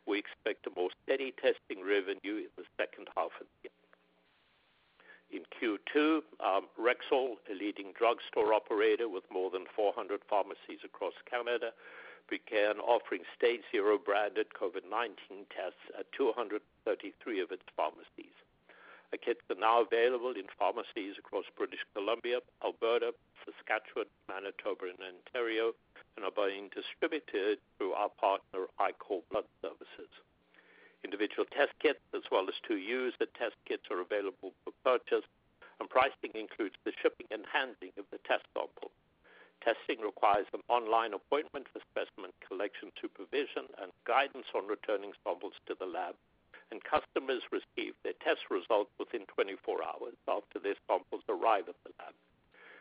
we 0.07 0.19
expect 0.19 0.67
a 0.67 0.71
more 0.77 0.91
steady 1.03 1.33
testing 1.33 1.83
revenue 1.85 2.47
in 2.47 2.53
the 2.57 2.65
second 2.79 3.09
half 3.17 3.33
of 3.41 3.47
the. 3.62 3.62
In 5.33 5.49
Q2, 5.49 6.21
um, 6.45 6.69
Rexall, 6.79 7.37
a 7.51 7.55
leading 7.55 7.93
drugstore 7.97 8.53
operator 8.53 9.09
with 9.09 9.25
more 9.33 9.51
than 9.51 9.65
400 9.75 10.21
pharmacies 10.29 10.85
across 10.85 11.15
Canada, 11.25 11.73
began 12.29 12.77
offering 12.79 13.23
StageZero 13.41 13.97
branded 14.05 14.49
COVID-19 14.53 15.49
tests 15.49 15.81
at 15.99 16.13
233 16.13 17.41
of 17.41 17.51
its 17.51 17.65
pharmacies. 17.75 18.37
The 19.11 19.17
kits 19.17 19.41
are 19.49 19.57
now 19.61 19.81
available 19.81 20.33
in 20.33 20.49
pharmacies 20.59 21.17
across 21.19 21.45
British 21.57 21.85
Columbia, 21.95 22.41
Alberta, 22.63 23.13
Saskatchewan, 23.45 24.07
Manitoba, 24.29 24.93
and 24.93 25.01
Ontario, 25.01 25.73
and 26.17 26.25
are 26.25 26.33
being 26.33 26.69
distributed 26.77 27.59
through 27.79 27.93
our 27.93 28.11
partner, 28.11 28.69
ICOR 28.81 29.23
Blood 29.31 29.49
Services. 29.61 30.13
Individual 31.05 31.47
test 31.51 31.73
kits 31.81 32.01
as 32.15 32.23
well 32.31 32.49
as 32.49 32.55
two 32.63 32.77
user 32.79 33.27
test 33.35 33.57
kits 33.67 33.91
are 33.91 34.01
available 34.01 34.53
for 34.63 34.73
purchase, 34.85 35.27
and 35.81 35.91
pricing 35.91 36.31
includes 36.35 36.77
the 36.85 36.93
shipping 37.03 37.27
and 37.31 37.45
handling 37.53 37.91
of 37.99 38.07
the 38.11 38.19
test 38.23 38.47
sample. 38.55 38.91
Testing 39.63 39.99
requires 40.03 40.47
an 40.55 40.63
online 40.69 41.15
appointment 41.15 41.67
for 41.71 41.83
specimen 41.91 42.31
collection 42.47 42.91
supervision 43.01 43.67
and 43.83 43.91
guidance 44.07 44.47
on 44.55 44.67
returning 44.67 45.13
samples 45.23 45.55
to 45.67 45.75
the 45.79 45.87
lab, 45.87 46.15
and 46.71 46.83
customers 46.83 47.43
receive 47.51 47.95
their 48.03 48.19
test 48.23 48.47
results 48.51 48.91
within 48.99 49.27
24 49.27 49.83
hours 49.83 50.15
after 50.27 50.59
their 50.59 50.79
samples 50.87 51.23
arrive 51.29 51.69
at 51.69 51.79
the 51.83 51.91
lab. 51.99 52.15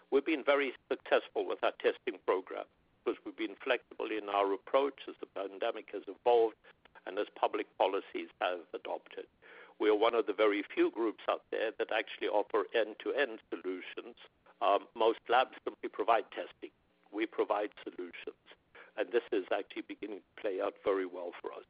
We've 0.09 0.25
been 0.25 0.43
very 0.43 0.73
successful 0.89 1.45
with 1.45 1.63
our 1.63 1.73
testing 1.81 2.17
program 2.25 2.65
because 3.01 3.17
we've 3.25 3.37
been 3.37 3.57
flexible 3.63 4.09
in 4.13 4.29
our 4.29 4.53
approach 4.53 5.05
as 5.09 5.15
the 5.19 5.29
pandemic 5.33 5.89
has 5.93 6.03
evolved 6.05 6.55
and 7.05 7.17
as 7.17 7.27
public 7.39 7.67
policies 7.77 8.29
have 8.39 8.59
adopted. 8.73 9.25
We 9.79 9.89
are 9.89 9.95
one 9.95 10.13
of 10.13 10.27
the 10.27 10.33
very 10.33 10.63
few 10.73 10.91
groups 10.91 11.23
out 11.29 11.41
there 11.49 11.71
that 11.79 11.89
actually 11.91 12.27
offer 12.27 12.65
end-to-end 12.75 13.39
solutions. 13.49 14.15
Um, 14.61 14.85
most 14.95 15.19
labs 15.27 15.57
simply 15.63 15.89
provide 15.89 16.25
testing. 16.29 16.69
We 17.11 17.25
provide 17.25 17.69
solutions, 17.83 18.45
and 18.97 19.09
this 19.11 19.25
is 19.31 19.45
actually 19.51 19.83
beginning 19.87 20.19
to 20.21 20.41
play 20.41 20.61
out 20.61 20.75
very 20.85 21.05
well 21.05 21.31
for 21.41 21.51
us. 21.51 21.65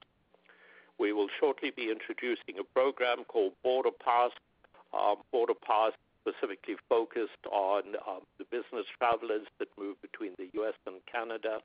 We 0.99 1.13
will 1.13 1.29
shortly 1.39 1.71
be 1.71 1.89
introducing 1.89 2.59
a 2.59 2.63
program 2.63 3.23
called 3.23 3.53
Border 3.63 3.89
Pass. 3.89 4.31
Um, 4.93 5.23
Border 5.31 5.55
Pass 5.55 5.93
specifically 6.21 6.75
focused 6.87 7.47
on 7.49 7.95
um, 8.07 8.21
the 8.37 8.45
business 8.45 8.85
travelers 8.97 9.47
that 9.59 9.69
move 9.79 10.01
between 10.01 10.33
the 10.37 10.49
U.S. 10.61 10.75
and 10.85 10.97
Canada. 11.11 11.59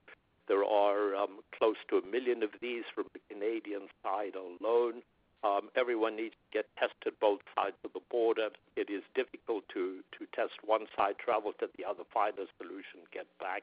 There 0.49 0.65
are 0.65 1.15
um, 1.15 1.41
close 1.57 1.77
to 1.91 1.97
a 1.97 2.01
1 2.01 2.11
million 2.11 2.43
of 2.43 2.51
these 2.61 2.85
from 2.95 3.07
the 3.13 3.21
Canadian 3.31 3.89
side 4.03 4.35
alone. 4.35 5.03
Um, 5.45 5.71
everyone 5.77 6.17
needs 6.17 6.35
to 6.35 6.63
get 6.63 6.67
tested 6.79 7.15
both 7.21 7.41
sides 7.55 7.77
of 7.85 7.93
the 7.93 8.01
border. 8.11 8.49
It 8.77 8.91
is 8.91 9.03
difficult 9.15 9.65
to 9.75 10.03
test 10.35 10.55
one 10.65 10.87
side, 10.97 11.17
travel 11.19 11.53
to 11.61 11.69
the 11.77 11.85
other, 11.85 12.03
find 12.13 12.35
a 12.39 12.47
solution, 12.59 13.07
get 13.13 13.27
back. 13.39 13.63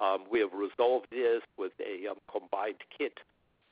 Um, 0.00 0.24
we 0.30 0.40
have 0.40 0.52
resolved 0.52 1.08
this 1.10 1.42
with 1.56 1.72
a 1.80 2.08
combined 2.30 2.82
kit. 2.96 3.18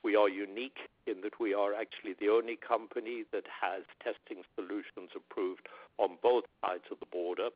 We 0.03 0.15
are 0.15 0.29
unique 0.29 0.77
in 1.05 1.21
that 1.21 1.39
we 1.39 1.53
are 1.53 1.73
actually 1.73 2.15
the 2.19 2.29
only 2.29 2.57
company 2.57 3.23
that 3.31 3.45
has 3.61 3.83
testing 4.03 4.43
solutions 4.55 5.11
approved 5.15 5.67
on 5.97 6.17
both 6.21 6.43
sides 6.63 6.83
of 6.91 6.99
the 6.99 7.07
border. 7.11 7.49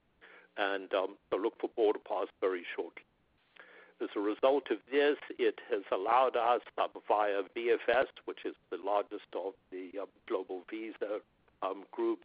And 0.58 0.90
look 1.32 1.60
for 1.60 1.70
Border 1.76 2.00
Pass 2.00 2.28
very 2.40 2.66
shortly. 2.76 3.04
As 4.02 4.10
a 4.16 4.20
result 4.20 4.72
of 4.72 4.80
this, 4.92 5.18
it 5.38 5.60
has 5.70 5.84
allowed 5.92 6.36
us 6.36 6.62
um, 6.80 6.90
via 7.08 7.44
VFS, 7.56 8.08
which 8.26 8.46
is 8.46 8.56
the 8.72 8.78
largest 8.84 9.30
of 9.36 9.54
the 9.70 9.92
um, 10.02 10.08
global 10.28 10.64
visa 10.72 11.22
um, 11.62 11.84
group, 11.92 12.20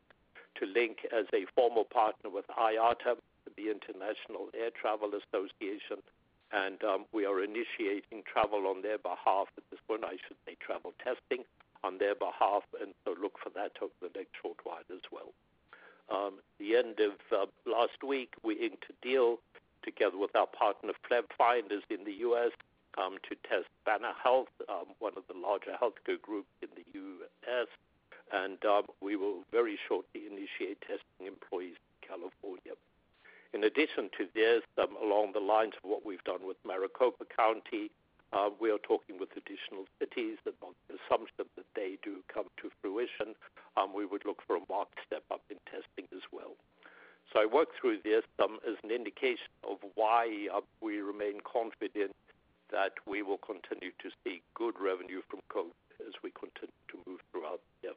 to 0.59 0.65
link 0.65 1.05
as 1.13 1.27
a 1.35 1.45
formal 1.55 1.85
partner 1.85 2.31
with 2.31 2.47
IATA, 2.49 3.21
the 3.59 3.69
International 3.71 4.49
Air 4.59 4.71
Transport 4.73 5.13
Association. 5.21 6.01
And 6.51 6.81
we 7.13 7.27
are 7.27 7.43
initiating 7.45 8.23
travel 8.25 8.67
on 8.69 8.81
their 8.81 8.97
behalf 8.97 9.49
at 9.59 9.65
this 9.71 9.81
point, 9.87 10.03
I 10.03 10.17
should 10.27 10.41
say 10.47 10.57
travel 10.59 10.95
testing 11.05 11.45
on 11.85 11.99
their 11.99 12.15
behalf, 12.15 12.63
and 12.81 12.95
so 13.05 13.15
look 13.21 13.37
for 13.43 13.51
that 13.51 13.73
over 13.83 13.93
the 14.01 14.11
next 14.17 14.33
short 14.41 14.57
while 14.65 14.87
as 14.91 15.05
well. 15.13 15.35
The 16.59 16.77
end 16.77 17.01
of 17.01 17.49
last 17.67 18.03
week, 18.03 18.33
we 18.43 18.55
inked 18.55 18.87
a 18.89 19.07
deal 19.07 19.41
together 19.87 20.19
with 20.19 20.35
our 20.35 20.47
partner, 20.51 20.93
PhlebFinders 21.09 21.87
in 21.89 22.05
the 22.05 22.13
U.S., 22.29 22.51
um, 22.99 23.17
to 23.29 23.37
test 23.49 23.69
Banner 23.85 24.13
Health, 24.23 24.49
um, 24.69 24.97
one 24.99 25.13
of 25.17 25.25
the 25.29 25.39
larger 25.39 25.77
healthcare 25.81 26.21
groups 26.21 26.49
in 26.63 26.69
the 26.75 26.85
U.S. 26.99 27.69
And 28.33 28.59
um, 28.65 28.85
we 29.01 29.17
will 29.17 29.45
very 29.53 29.79
shortly 29.89 30.27
initiate 30.27 30.81
testing 30.81 31.29
employees 31.29 31.77
in 31.77 32.09
California. 32.09 32.73
In 33.53 33.65
addition 33.65 34.11
to 34.19 34.27
this, 34.35 34.63
along 34.77 35.33
the 35.33 35.41
lines 35.41 35.75
of 35.77 35.89
what 35.89 36.05
we've 36.05 36.25
done 36.25 36.45
with 36.47 36.57
Maricopa 36.67 37.25
County, 37.25 37.91
we 38.61 38.71
are 38.71 38.83
talking 38.83 39.19
with 39.19 39.31
additional 39.33 39.85
cities 39.99 40.37
that 40.45 40.55
on 40.61 40.73
the 40.89 40.97
assumption 40.97 41.47
that 41.57 41.69
they 41.75 41.97
do 42.03 42.25
come 42.33 42.47
to 42.61 42.71
fruition, 42.83 43.35
we 43.95 44.05
would 44.05 44.25
look 44.27 44.43
for 44.47 44.57
a 44.57 44.65
marked 44.69 44.99
step 45.07 45.23
up 45.31 45.41
in 45.49 45.57
testing 45.65 46.05
as 46.13 46.23
well. 46.33 46.53
So 47.33 47.41
I 47.41 47.47
work 47.47 47.69
through 47.81 47.99
this 48.05 48.23
um, 48.43 48.59
as 48.67 48.77
an 48.85 48.91
indication 48.91 49.51
of 49.69 49.79
why 49.95 50.49
uh, 50.55 50.61
we 50.81 50.99
remain 50.99 51.41
confident 51.41 52.15
that 52.71 52.93
we 53.07 53.23
will 53.23 53.39
continue 53.39 53.93
to 54.03 54.11
see 54.25 54.43
good 54.55 54.75
revenue 54.81 55.23
from 55.29 55.41
COVID 55.51 56.07
as 56.07 56.15
we 56.23 56.31
continue 56.31 56.73
to 56.91 56.99
move 57.07 57.21
throughout 57.31 57.61
the 57.83 57.89
year. 57.89 57.97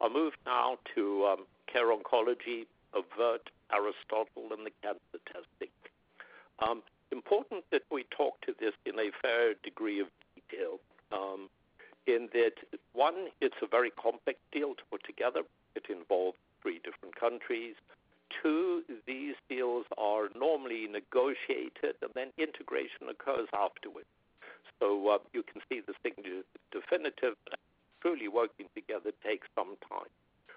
I'll 0.00 0.10
move 0.10 0.34
now 0.44 0.78
to 0.94 1.24
um, 1.26 1.46
Care 1.66 1.86
Oncology, 1.86 2.66
AVERT, 2.94 3.50
Aristotle, 3.72 4.48
and 4.52 4.66
the 4.66 4.72
cancer 4.82 5.20
testing. 5.26 5.72
Um, 6.58 6.82
important 7.12 7.64
that 7.70 7.82
we 7.90 8.04
talk 8.16 8.40
to 8.42 8.54
this 8.58 8.72
in 8.84 8.98
a 8.98 9.10
fair 9.22 9.54
degree 9.62 10.00
of 10.00 10.08
detail, 10.34 10.80
um, 11.12 11.48
in 12.06 12.28
that, 12.32 12.52
one, 12.92 13.28
it's 13.40 13.56
a 13.62 13.66
very 13.66 13.90
complex 13.90 14.38
deal 14.52 14.74
to 14.74 14.82
put 14.90 15.02
together. 15.04 15.42
It 15.74 15.86
involves 15.90 16.38
three 16.66 16.80
different 16.82 17.14
countries. 17.14 17.76
Two, 18.42 18.82
these 19.06 19.36
deals 19.48 19.86
are 19.96 20.28
normally 20.34 20.88
negotiated 20.90 21.94
and 22.02 22.10
then 22.14 22.34
integration 22.38 23.06
occurs 23.08 23.46
afterwards. 23.54 24.10
So 24.80 25.08
uh, 25.08 25.18
you 25.32 25.44
can 25.44 25.62
see 25.68 25.80
the 25.80 25.94
signature 26.02 26.42
definitive, 26.72 27.34
but 27.48 27.60
truly 28.02 28.26
working 28.26 28.66
together 28.74 29.12
takes 29.24 29.46
some 29.54 29.76
time. 29.88 30.10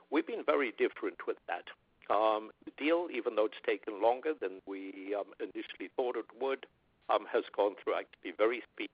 We've 0.09 0.25
been 0.25 0.43
very 0.43 0.73
different 0.79 1.27
with 1.27 1.37
that. 1.47 1.69
Um, 2.09 2.49
the 2.65 2.71
deal, 2.83 3.07
even 3.13 3.35
though 3.35 3.45
it's 3.45 3.61
taken 3.63 4.01
longer 4.01 4.33
than 4.33 4.61
we 4.65 5.13
um, 5.13 5.29
initially 5.39 5.91
thought 5.95 6.17
it 6.17 6.25
would, 6.41 6.65
um, 7.07 7.27
has 7.31 7.43
gone 7.55 7.75
through 7.83 7.93
actually 7.93 8.33
very 8.35 8.63
speedy. 8.73 8.89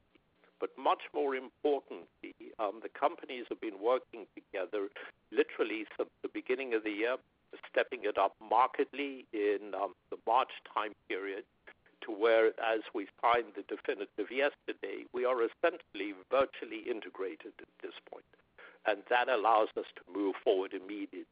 But 0.60 0.72
much 0.78 1.04
more 1.14 1.34
importantly, 1.36 2.36
um, 2.60 2.82
the 2.84 2.90
companies 2.90 3.46
have 3.50 3.62
been 3.62 3.80
working 3.82 4.28
together 4.36 4.90
literally 5.36 5.86
since 5.98 6.10
the 6.24 6.30
beginning 6.34 6.74
of 6.74 6.84
the 6.84 6.92
year, 6.92 7.18
stepping 7.70 8.00
it 8.04 8.18
up 8.18 8.34
markedly 8.42 9.26
in 9.34 9.74
um, 9.76 9.94
the 10.10 10.18
March 10.28 10.52
time 10.74 10.94
period 11.08 11.44
to 12.06 12.12
where, 12.12 12.48
as 12.62 12.82
we 12.94 13.08
signed 13.22 13.54
the 13.56 13.64
definitive 13.64 14.30
yesterday, 14.30 15.06
we 15.14 15.26
are 15.26 15.38
essentially 15.42 16.14
virtually 16.30 16.84
integrated 16.90 17.54
at 17.60 17.68
this 17.82 17.94
point. 18.12 18.26
And 18.86 19.00
that 19.10 19.30
allows 19.30 19.70
us 19.78 19.86
to 19.96 20.04
move 20.14 20.36
forward 20.44 20.74
immediately, 20.74 21.26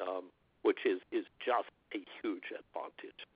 um, 0.00 0.24
which 0.62 0.84
is, 0.84 1.00
just 1.44 1.70
a 1.92 1.98
huge 2.22 2.54
advantage. 2.54 3.26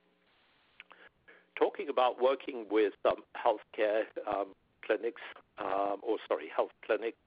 Talking 1.59 1.89
about 1.89 2.21
working 2.21 2.65
with 2.71 2.93
um, 3.03 3.23
healthcare 3.35 4.03
clinics, 4.85 5.21
or 5.59 6.17
sorry, 6.27 6.47
health 6.55 6.71
clinics, 6.85 7.17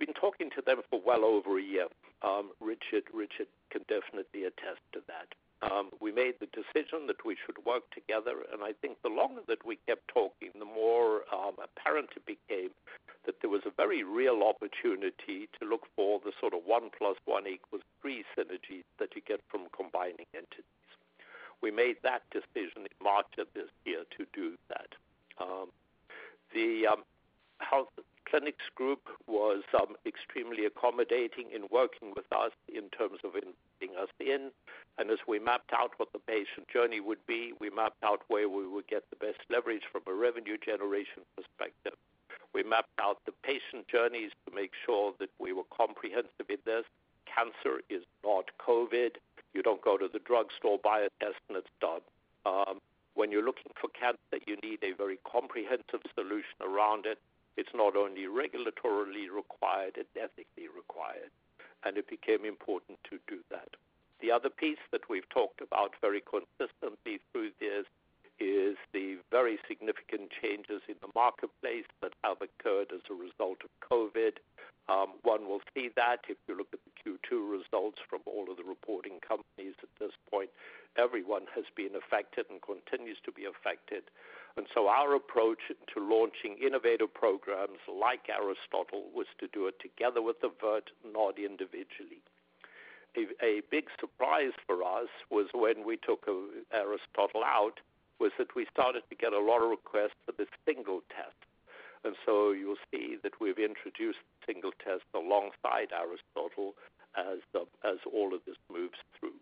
been 0.00 0.14
talking 0.14 0.50
to 0.56 0.62
them 0.64 0.80
for 0.90 1.00
well 1.04 1.24
over 1.24 1.58
a 1.58 1.62
year. 1.62 1.86
Um, 2.22 2.50
Richard, 2.60 3.04
Richard 3.12 3.46
can 3.70 3.84
definitely 3.86 4.44
attest 4.44 4.80
to 4.92 5.00
that. 5.06 5.28
Um, 5.62 5.90
we 6.00 6.10
made 6.10 6.40
the 6.40 6.48
decision 6.56 7.06
that 7.06 7.24
we 7.24 7.36
should 7.44 7.60
work 7.66 7.84
together, 7.92 8.48
and 8.50 8.64
I 8.64 8.72
think 8.80 8.96
the 9.02 9.12
longer 9.12 9.42
that 9.46 9.64
we 9.64 9.76
kept 9.86 10.08
talking, 10.08 10.48
the 10.58 10.64
more 10.64 11.28
um, 11.28 11.60
apparent 11.60 12.08
it 12.16 12.24
became 12.24 12.70
that 13.26 13.36
there 13.42 13.50
was 13.50 13.60
a 13.66 13.76
very 13.76 14.02
real 14.02 14.42
opportunity 14.42 15.48
to 15.60 15.68
look 15.68 15.84
for 15.94 16.18
the 16.24 16.32
sort 16.40 16.54
of 16.54 16.60
one 16.64 16.88
plus 16.96 17.16
one 17.26 17.46
equals 17.46 17.82
three 18.00 18.24
synergies 18.36 18.88
that 18.98 19.10
you 19.14 19.20
get 19.20 19.40
from 19.50 19.68
combining 19.76 20.24
entities. 20.34 20.64
We 21.60 21.70
made 21.70 21.96
that 22.02 22.22
decision 22.32 22.88
in 22.88 22.96
March 23.04 23.36
of 23.36 23.46
this 23.54 23.68
year 23.84 24.04
to 24.16 24.24
do 24.32 24.56
that. 24.70 24.88
Um, 25.38 25.68
the 26.54 26.86
um, 26.86 27.04
health 27.58 27.92
clinics 28.30 28.64
group 28.74 29.00
was 29.26 29.62
um, 29.74 29.96
extremely 30.06 30.64
accommodating 30.64 31.50
in 31.52 31.66
working 31.70 32.12
with 32.14 32.30
us 32.32 32.52
in 32.68 32.88
terms 32.90 33.18
of 33.24 33.34
inviting 33.34 33.98
us 34.00 34.08
in. 34.20 34.50
And 34.98 35.10
as 35.10 35.18
we 35.26 35.38
mapped 35.38 35.72
out 35.72 35.90
what 35.96 36.12
the 36.12 36.20
patient 36.20 36.68
journey 36.72 37.00
would 37.00 37.24
be, 37.26 37.52
we 37.60 37.70
mapped 37.70 38.02
out 38.04 38.20
where 38.28 38.48
we 38.48 38.66
would 38.66 38.86
get 38.86 39.02
the 39.10 39.16
best 39.16 39.40
leverage 39.50 39.82
from 39.90 40.02
a 40.06 40.14
revenue 40.14 40.56
generation 40.56 41.26
perspective. 41.36 41.98
We 42.54 42.62
mapped 42.62 42.98
out 43.00 43.18
the 43.26 43.32
patient 43.42 43.88
journeys 43.88 44.30
to 44.46 44.54
make 44.54 44.72
sure 44.86 45.12
that 45.18 45.30
we 45.38 45.52
were 45.52 45.68
comprehensive 45.76 46.48
in 46.48 46.58
this. 46.64 46.84
Cancer 47.26 47.82
is 47.90 48.02
not 48.24 48.46
COVID. 48.58 49.18
You 49.54 49.62
don't 49.62 49.82
go 49.82 49.96
to 49.96 50.08
the 50.12 50.18
drugstore, 50.20 50.78
buy 50.82 51.00
a 51.00 51.10
test, 51.24 51.38
and 51.48 51.58
it's 51.58 51.74
done. 51.80 52.02
Um, 52.46 52.78
when 53.14 53.30
you're 53.30 53.44
looking 53.44 53.72
for 53.80 53.88
cancer, 53.88 54.42
you 54.46 54.56
need 54.62 54.78
a 54.82 54.94
very 54.96 55.18
comprehensive 55.30 56.02
solution 56.14 56.58
around 56.62 57.06
it. 57.06 57.18
It's 57.56 57.74
not 57.74 57.96
only 57.96 58.24
regulatorily 58.24 59.28
required, 59.34 59.96
it's 59.96 60.16
ethically 60.16 60.68
required. 60.74 61.30
And 61.84 61.96
it 61.96 62.08
became 62.08 62.44
important 62.44 62.98
to 63.10 63.18
do 63.26 63.40
that. 63.50 63.76
The 64.20 64.30
other 64.30 64.50
piece 64.50 64.84
that 64.92 65.08
we've 65.08 65.28
talked 65.30 65.60
about 65.60 65.94
very 66.00 66.20
consistently 66.20 67.20
through 67.32 67.52
this 67.58 67.86
is 68.38 68.76
the 68.92 69.18
very 69.30 69.58
significant 69.68 70.30
changes 70.42 70.82
in 70.88 70.96
the 71.00 71.12
marketplace 71.14 71.84
that 72.00 72.12
have 72.24 72.38
occurred 72.40 72.88
as 72.92 73.00
a 73.10 73.14
result 73.14 73.60
of 73.64 73.70
COVID. 73.84 74.40
Um, 74.88 75.20
one 75.22 75.46
will 75.46 75.60
see 75.74 75.90
that 75.96 76.24
if 76.28 76.36
you 76.48 76.56
look 76.56 76.68
at 76.72 76.80
the 76.84 76.92
Q2 76.98 77.50
results 77.50 78.00
from 78.08 78.20
all 78.26 78.50
of 78.50 78.56
the 78.56 78.64
reporting 78.64 79.20
companies 79.20 79.74
at 79.82 79.88
this 80.00 80.12
point. 80.30 80.50
Everyone 80.96 81.46
has 81.54 81.64
been 81.76 81.94
affected 81.94 82.46
and 82.50 82.60
continues 82.60 83.18
to 83.24 83.32
be 83.32 83.44
affected. 83.44 84.04
And 84.56 84.66
so 84.74 84.88
our 84.88 85.14
approach 85.14 85.60
to 85.68 86.00
launching 86.00 86.56
innovative 86.64 87.12
programs 87.14 87.78
like 87.88 88.28
Aristotle 88.28 89.10
was 89.14 89.26
to 89.38 89.48
do 89.48 89.66
it 89.68 89.78
together 89.80 90.20
with 90.22 90.42
AVERT, 90.42 90.90
not 91.04 91.38
individually. 91.38 92.22
A, 93.16 93.62
big 93.70 93.86
surprise 93.98 94.52
for 94.66 94.84
us 94.84 95.08
was 95.30 95.46
when 95.52 95.84
we 95.84 95.96
took 95.96 96.26
a, 96.28 96.46
Aristotle 96.72 97.42
out, 97.44 97.80
was 98.20 98.32
that 98.38 98.54
we 98.54 98.66
started 98.72 99.02
to 99.08 99.16
get 99.16 99.32
a 99.32 99.40
lot 99.40 99.62
of 99.62 99.70
requests 99.70 100.18
for 100.26 100.32
the 100.32 100.46
single 100.66 101.00
test. 101.08 101.34
And 102.04 102.14
so 102.24 102.52
you'll 102.52 102.80
see 102.92 103.16
that 103.22 103.40
we've 103.40 103.58
introduced 103.58 104.20
single 104.46 104.72
test 104.84 105.04
alongside 105.14 105.92
Aristotle 105.92 106.74
as, 107.16 107.40
uh, 107.54 107.64
as 107.84 107.98
all 108.12 108.34
of 108.34 108.40
this 108.46 108.56
moves 108.70 108.98
through. 109.18 109.36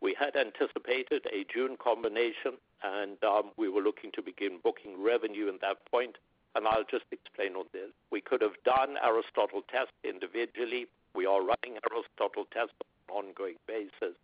We 0.00 0.14
had 0.18 0.36
anticipated 0.36 1.26
a 1.32 1.44
June 1.52 1.76
combination, 1.82 2.58
and 2.82 3.22
um, 3.24 3.50
we 3.56 3.68
were 3.68 3.82
looking 3.82 4.10
to 4.12 4.22
begin 4.22 4.58
booking 4.62 5.02
revenue 5.02 5.48
at 5.48 5.60
that 5.62 5.78
point. 5.90 6.16
and 6.56 6.66
I'll 6.66 6.88
just 6.90 7.04
explain 7.12 7.54
on 7.54 7.66
this. 7.72 7.90
We 8.10 8.20
could 8.22 8.40
have 8.40 8.56
done 8.64 8.96
Aristotle 9.04 9.62
tests 9.70 9.92
individually. 10.04 10.86
We 11.14 11.26
are 11.26 11.40
running 11.40 11.76
Aristotle 11.90 12.46
tests 12.52 12.74
on 13.10 13.26
an 13.26 13.28
ongoing 13.28 13.56
basis, 13.68 14.16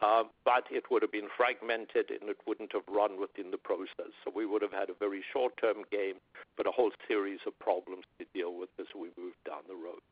uh, 0.00 0.24
but 0.44 0.64
it 0.70 0.90
would 0.90 1.02
have 1.02 1.12
been 1.12 1.28
fragmented 1.36 2.10
and 2.10 2.28
it 2.28 2.38
wouldn't 2.46 2.72
have 2.72 2.82
run 2.90 3.20
within 3.20 3.52
the 3.52 3.58
process. 3.58 4.10
So 4.24 4.32
we 4.34 4.44
would 4.44 4.62
have 4.62 4.72
had 4.72 4.90
a 4.90 4.94
very 4.98 5.22
short-term 5.32 5.84
game, 5.90 6.16
but 6.56 6.66
a 6.66 6.72
whole 6.72 6.90
series 7.06 7.40
of 7.46 7.56
problems 7.60 8.04
to 8.18 8.26
deal 8.34 8.52
with 8.58 8.70
as 8.80 8.86
we 8.94 9.08
moved 9.16 9.42
down 9.46 9.62
the 9.68 9.76
road. 9.78 10.02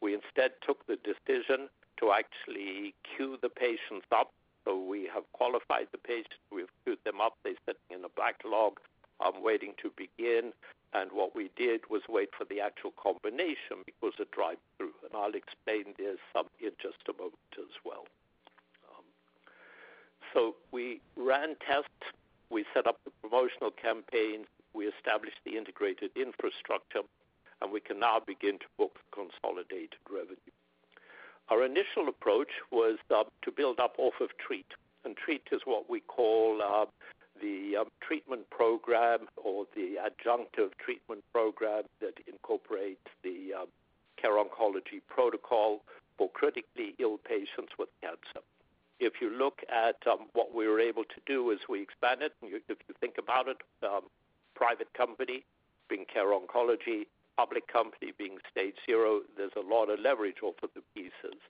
We 0.00 0.14
instead 0.14 0.52
took 0.66 0.86
the 0.86 0.96
decision 0.96 1.68
to 2.00 2.12
actually 2.12 2.94
queue 3.04 3.38
the 3.40 3.50
patients 3.50 4.06
up 4.10 4.32
so 4.64 4.78
we 4.78 5.08
have 5.12 5.24
qualified 5.32 5.88
the 5.92 5.98
patients, 5.98 6.38
we've 6.50 6.70
queued 6.84 6.98
them 7.04 7.20
up, 7.20 7.34
they're 7.42 7.54
sitting 7.66 7.90
in 7.90 8.04
a 8.04 8.08
backlog, 8.16 8.78
waiting 9.42 9.74
to 9.82 9.92
begin. 9.96 10.52
And 10.94 11.10
what 11.12 11.34
we 11.34 11.50
did 11.56 11.88
was 11.88 12.02
wait 12.08 12.30
for 12.36 12.44
the 12.44 12.60
actual 12.60 12.92
combination 13.02 13.82
because 13.86 14.14
it 14.18 14.30
drive 14.30 14.58
through. 14.76 14.92
And 15.02 15.14
I'll 15.14 15.34
explain 15.34 15.94
this 15.96 16.18
in 16.60 16.70
just 16.80 17.08
a 17.08 17.12
moment 17.16 17.54
as 17.58 17.74
well. 17.84 18.04
Um, 18.90 19.04
so 20.34 20.54
we 20.70 21.00
ran 21.16 21.56
tests, 21.66 22.12
we 22.50 22.64
set 22.74 22.86
up 22.86 23.00
the 23.04 23.10
promotional 23.22 23.70
campaigns, 23.70 24.46
we 24.74 24.86
established 24.86 25.40
the 25.44 25.56
integrated 25.56 26.10
infrastructure, 26.16 27.02
and 27.60 27.72
we 27.72 27.80
can 27.80 27.98
now 27.98 28.20
begin 28.24 28.58
to 28.58 28.66
book 28.76 28.98
consolidated 29.12 29.96
revenue. 30.10 30.36
Our 31.48 31.64
initial 31.64 32.08
approach 32.08 32.48
was 32.70 32.98
uh, 33.10 33.24
to 33.42 33.50
build 33.50 33.80
up 33.80 33.94
off 33.98 34.14
of 34.20 34.30
TREAT, 34.38 34.66
and 35.04 35.16
TREAT 35.16 35.48
is 35.52 35.62
what 35.64 35.90
we 35.90 36.00
call 36.00 36.62
uh, 36.62 36.86
the 37.40 37.76
um, 37.80 37.88
treatment 38.00 38.48
program 38.50 39.28
or 39.36 39.66
the 39.74 39.96
adjunctive 39.96 40.70
treatment 40.78 41.24
program 41.32 41.84
that 42.00 42.14
incorporates 42.26 43.08
the 43.22 43.52
um, 43.60 43.66
care 44.16 44.32
oncology 44.32 45.00
protocol 45.08 45.82
for 46.16 46.30
critically 46.30 46.94
ill 46.98 47.18
patients 47.18 47.72
with 47.78 47.88
cancer. 48.00 48.44
If 49.00 49.14
you 49.20 49.30
look 49.30 49.62
at 49.68 49.96
um, 50.06 50.26
what 50.34 50.54
we 50.54 50.68
were 50.68 50.78
able 50.78 51.04
to 51.04 51.20
do 51.26 51.50
as 51.50 51.58
we 51.68 51.82
expanded, 51.82 52.30
and 52.40 52.52
if 52.52 52.78
you 52.88 52.94
think 53.00 53.16
about 53.18 53.48
it, 53.48 53.56
um, 53.82 54.02
private 54.54 54.92
company 54.94 55.44
being 55.88 56.04
care 56.04 56.32
oncology, 56.32 57.06
public 57.36 57.66
company 57.66 58.12
being 58.16 58.38
stage 58.50 58.76
zero, 58.86 59.20
there's 59.36 59.52
a 59.56 59.66
lot 59.66 59.90
of 59.90 60.00
leverage 60.00 60.42
off 60.42 60.56
of 60.62 60.70
the 60.74 60.82
pieces. 60.94 61.40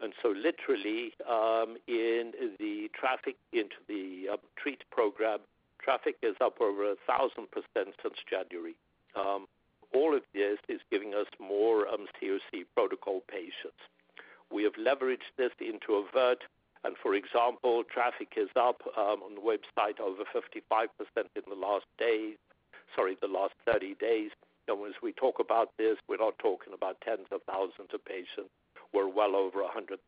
And 0.00 0.12
so, 0.22 0.30
literally, 0.30 1.12
um, 1.28 1.76
in 1.86 2.32
the 2.58 2.90
traffic 2.98 3.36
into 3.52 3.76
the 3.88 4.32
uh, 4.32 4.36
treat 4.56 4.82
program, 4.90 5.38
traffic 5.80 6.16
is 6.22 6.34
up 6.40 6.60
over 6.60 6.90
a 6.90 6.96
thousand 7.06 7.50
percent 7.50 7.94
since 8.02 8.16
January. 8.28 8.74
Um, 9.14 9.46
all 9.92 10.14
of 10.14 10.22
this 10.34 10.58
is 10.68 10.80
giving 10.90 11.14
us 11.14 11.26
more 11.38 11.86
um, 11.86 12.06
COC 12.20 12.64
protocol 12.74 13.22
patients. 13.28 13.78
We 14.50 14.64
have 14.64 14.74
leveraged 14.74 15.30
this 15.36 15.52
into 15.60 15.94
Avert, 15.94 16.42
and 16.84 16.96
for 17.00 17.14
example, 17.14 17.84
traffic 17.84 18.34
is 18.36 18.50
up 18.56 18.82
on 18.96 19.34
the 19.34 19.40
website 19.40 20.00
over 20.00 20.24
55% 20.34 20.88
in 21.16 21.42
the 21.48 21.54
last 21.54 21.86
days, 21.98 22.36
sorry, 22.94 23.16
the 23.20 23.28
last 23.28 23.54
30 23.66 23.94
days. 23.94 24.30
As 24.68 24.94
we 25.02 25.12
talk 25.12 25.40
about 25.40 25.70
this, 25.76 25.96
we're 26.08 26.16
not 26.16 26.38
talking 26.38 26.72
about 26.72 27.00
tens 27.00 27.26
of 27.32 27.42
thousands 27.42 27.90
of 27.92 28.04
patients. 28.04 28.50
We're 28.92 29.08
well 29.08 29.34
over 29.34 29.62
100,000 29.62 29.98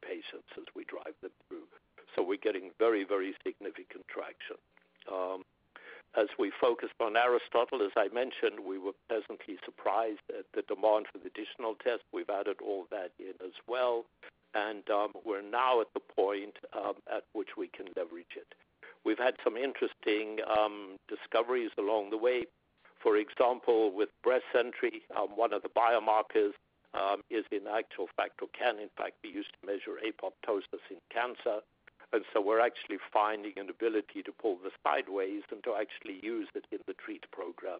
patients 0.00 0.48
as 0.56 0.64
we 0.74 0.84
drive 0.84 1.14
them 1.20 1.32
through. 1.48 1.66
So 2.14 2.22
we're 2.22 2.38
getting 2.38 2.70
very, 2.78 3.04
very 3.04 3.34
significant 3.44 4.06
traction. 4.08 4.56
Um, 5.12 5.42
as 6.16 6.28
we 6.38 6.50
focused 6.60 6.96
on 7.00 7.16
Aristotle, 7.16 7.82
as 7.82 7.92
I 7.96 8.08
mentioned, 8.08 8.60
we 8.64 8.78
were 8.78 8.92
pleasantly 9.08 9.58
surprised 9.64 10.24
at 10.30 10.46
the 10.54 10.62
demand 10.62 11.06
for 11.12 11.18
the 11.18 11.26
additional 11.26 11.74
tests. 11.74 12.04
We've 12.12 12.30
added 12.30 12.56
all 12.64 12.86
that 12.90 13.12
in 13.18 13.34
as 13.44 13.52
well, 13.68 14.06
and 14.54 14.88
um, 14.88 15.12
we're 15.24 15.42
now 15.42 15.80
at 15.82 15.92
the 15.92 16.00
point 16.00 16.56
um, 16.72 16.94
at 17.12 17.24
which 17.34 17.56
we 17.58 17.68
can 17.68 17.86
leverage 17.96 18.36
it. 18.36 18.54
We've 19.04 19.18
had 19.18 19.34
some 19.44 19.56
interesting 19.56 20.38
discoveries 21.08 21.70
along 21.78 22.10
the 22.10 22.16
way. 22.16 22.46
For 23.06 23.18
example, 23.18 23.92
with 23.92 24.08
breast 24.24 24.46
BreastSentry, 24.52 25.02
um, 25.16 25.28
one 25.36 25.52
of 25.52 25.62
the 25.62 25.68
biomarkers 25.68 26.54
um, 26.92 27.22
is 27.30 27.44
in 27.52 27.68
actual 27.72 28.08
fact 28.16 28.42
or 28.42 28.48
can 28.48 28.80
in 28.80 28.88
fact 28.98 29.22
be 29.22 29.28
used 29.28 29.50
to 29.54 29.64
measure 29.64 29.94
apoptosis 30.02 30.82
in 30.90 30.96
cancer. 31.08 31.62
And 32.12 32.24
so 32.32 32.40
we're 32.40 32.58
actually 32.58 32.98
finding 33.12 33.52
an 33.58 33.70
ability 33.70 34.24
to 34.24 34.32
pull 34.32 34.58
this 34.60 34.72
sideways 34.82 35.42
and 35.52 35.62
to 35.62 35.76
actually 35.76 36.18
use 36.20 36.48
it 36.56 36.64
in 36.72 36.80
the 36.88 36.94
treat 36.94 37.30
program. 37.30 37.78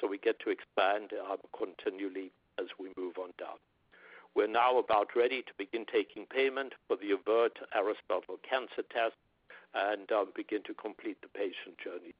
So 0.00 0.06
we 0.06 0.16
get 0.16 0.38
to 0.44 0.50
expand 0.50 1.10
um, 1.28 1.38
continually 1.50 2.30
as 2.60 2.66
we 2.78 2.92
move 2.96 3.18
on 3.18 3.30
down. 3.36 3.58
We're 4.36 4.46
now 4.46 4.78
about 4.78 5.08
ready 5.16 5.42
to 5.42 5.52
begin 5.58 5.86
taking 5.90 6.24
payment 6.24 6.74
for 6.86 6.96
the 6.96 7.10
Avert 7.10 7.58
Aristotle 7.74 8.38
cancer 8.48 8.86
test 8.94 9.16
and 9.74 10.08
begin 10.36 10.62
to 10.66 10.74
complete 10.74 11.20
the 11.20 11.28
patient 11.34 11.82
people. 11.82 12.17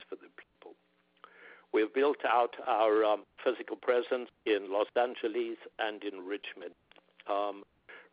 We 1.73 1.81
have 1.83 1.95
built 1.95 2.25
out 2.25 2.57
our 2.67 3.05
um, 3.05 3.25
physical 3.45 3.77
presence 3.77 4.31
in 4.47 4.73
Los 4.73 4.89
Angeles 4.97 5.59
and 5.79 6.03
in 6.03 6.27
Richmond. 6.27 6.75
Um, 7.29 7.65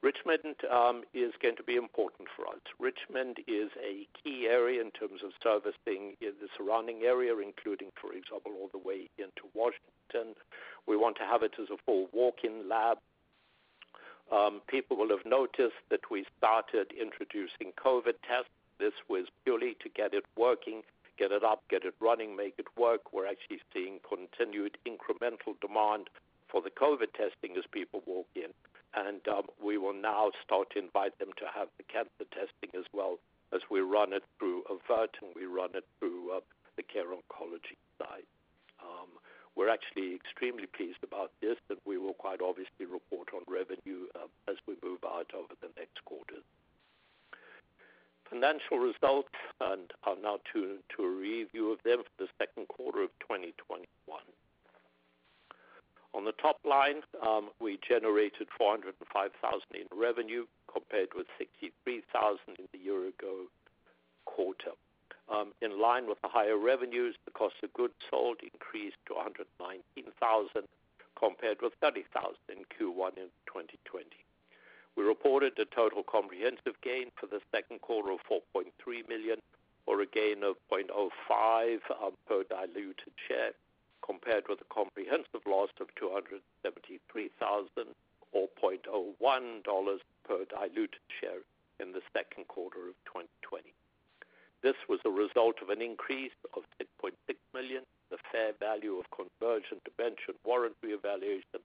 Richmond 0.01 0.55
um, 0.71 1.03
is 1.13 1.33
going 1.41 1.55
to 1.55 1.63
be 1.63 1.75
important 1.75 2.27
for 2.35 2.45
us. 2.47 2.59
Richmond 2.79 3.37
is 3.47 3.71
a 3.81 4.07
key 4.21 4.45
area 4.47 4.81
in 4.81 4.91
terms 4.91 5.21
of 5.23 5.31
servicing 5.41 6.15
the 6.19 6.47
surrounding 6.55 7.03
area, 7.03 7.33
including, 7.37 7.89
for 7.99 8.13
example, 8.13 8.51
all 8.59 8.69
the 8.71 8.77
way 8.77 9.09
into 9.17 9.49
Washington. 9.55 10.35
We 10.85 10.97
want 10.97 11.15
to 11.17 11.23
have 11.23 11.41
it 11.41 11.53
as 11.59 11.69
a 11.71 11.77
full 11.85 12.07
walk-in 12.13 12.69
lab. 12.69 12.99
People 14.67 14.97
will 14.97 15.09
have 15.09 15.25
noticed 15.25 15.81
that 15.89 16.11
we 16.11 16.25
started 16.37 16.91
introducing 16.91 17.71
COVID 17.83 18.15
tests. 18.27 18.51
This 18.77 18.93
was 19.07 19.25
purely 19.43 19.75
to 19.81 19.89
get 19.89 20.13
it 20.13 20.25
working, 20.37 20.83
get 21.17 21.31
it 21.31 21.43
up, 21.43 21.63
get 21.69 21.85
it 21.85 21.93
running, 21.99 22.35
make 22.35 22.55
it 22.57 22.67
work. 22.77 23.13
We're 23.13 23.27
actually 23.27 23.61
seeing 23.73 23.99
continued 24.07 24.77
incremental 24.87 25.59
demand 25.61 26.09
for 26.47 26.61
the 26.61 26.69
COVID 26.69 27.13
testing 27.13 27.57
as 27.57 27.63
people 27.71 28.01
walk 28.05 28.27
in. 28.35 28.53
And 28.95 29.27
um, 29.27 29.47
we 29.61 29.77
will 29.77 29.93
now 29.93 30.31
start 30.43 30.69
to 30.71 30.79
invite 30.79 31.17
them 31.19 31.29
to 31.37 31.45
have 31.53 31.67
the 31.77 31.83
cancer 31.83 32.25
testing 32.31 32.71
as 32.77 32.85
well 32.93 33.19
as 33.53 33.61
we 33.69 33.81
run 33.81 34.13
it 34.13 34.23
through 34.39 34.63
Avert 34.69 35.17
and 35.21 35.31
we 35.35 35.45
run 35.45 35.71
it 35.75 35.85
through 35.99 36.31
uh, 36.31 36.39
the 36.77 36.83
Care 36.83 37.11
Oncology 37.11 37.75
side. 37.99 38.27
Um, 38.81 39.09
we're 39.55 39.69
actually 39.69 40.15
extremely 40.15 40.67
pleased 40.67 41.03
about 41.03 41.31
this, 41.41 41.55
and 41.69 41.79
we 41.85 41.97
will 41.97 42.13
quite 42.13 42.41
obviously 42.41 42.85
report 42.85 43.29
on 43.33 43.41
revenue 43.47 44.07
uh, 44.15 44.27
as 44.51 44.57
we 44.67 44.75
move 44.83 44.99
out 45.05 45.31
over 45.33 45.53
the 45.61 45.69
next 45.77 46.03
quarters. 46.03 46.43
Financial 48.29 48.79
results, 48.79 49.29
and 49.61 49.91
I'll 50.03 50.21
now 50.21 50.39
turn 50.51 50.79
to 50.97 51.03
a 51.03 51.09
review 51.09 51.71
of 51.71 51.79
them 51.83 52.03
for 52.03 52.25
the 52.25 52.29
second 52.39 52.67
quarter 52.67 53.03
of 53.03 53.09
2021. 53.19 53.85
On 56.15 56.23
the 56.25 56.31
top 56.31 56.59
line, 56.63 57.01
um, 57.21 57.49
we 57.59 57.77
generated 57.87 58.47
405,000 58.57 59.61
in 59.75 59.85
revenue 59.91 60.45
compared 60.71 61.09
with 61.13 61.27
63,000 61.37 62.39
in 62.57 62.67
the 62.71 62.79
year-ago 62.79 63.45
quarter. 64.25 64.71
Um, 65.29 65.53
in 65.61 65.79
line 65.79 66.07
with 66.07 66.21
the 66.21 66.29
higher 66.29 66.57
revenues, 66.57 67.15
the 67.25 67.31
cost 67.31 67.55
of 67.63 67.73
goods 67.73 67.93
sold 68.09 68.37
increased 68.41 68.97
to 69.07 69.13
119,000 69.13 70.67
compared 71.15 71.61
with 71.61 71.73
30,000 71.81 72.35
in 72.49 72.63
Q1 72.73 73.17
in 73.17 73.29
2020. 73.45 74.24
We 74.95 75.03
reported 75.03 75.59
a 75.59 75.65
total 75.65 76.03
comprehensive 76.03 76.79
gain 76.81 77.11
for 77.19 77.27
the 77.27 77.41
second 77.53 77.81
quarter 77.81 78.11
of 78.11 78.19
4.3 78.31 79.07
million, 79.09 79.41
or 79.85 79.99
a 80.01 80.05
gain 80.05 80.41
of 80.43 80.55
0.05 80.71 81.79
per 82.27 82.43
diluted 82.43 83.13
share, 83.27 83.51
compared 84.01 84.47
with 84.47 84.61
a 84.61 84.73
comprehensive 84.73 85.45
loss 85.45 85.69
of 85.81 85.93
273,000 85.95 87.67
or 88.31 88.47
$0.01 88.61 89.99
per 90.23 90.45
diluted 90.45 91.01
share 91.19 91.43
in 91.79 91.91
the 91.91 92.01
second 92.13 92.47
quarter 92.47 92.87
of 92.87 92.95
2020. 93.05 93.73
This 94.63 94.75
was 94.87 94.99
a 95.05 95.09
result 95.09 95.61
of 95.61 95.69
an 95.69 95.81
increase 95.81 96.35
of 96.55 96.63
6.6 96.81 97.11
million, 97.53 97.83
the 98.09 98.17
fair 98.31 98.53
value 98.59 98.97
of 98.97 99.11
conversion 99.11 99.79
debenture 99.83 100.33
warrant 100.45 100.75
revaluation, 100.81 101.59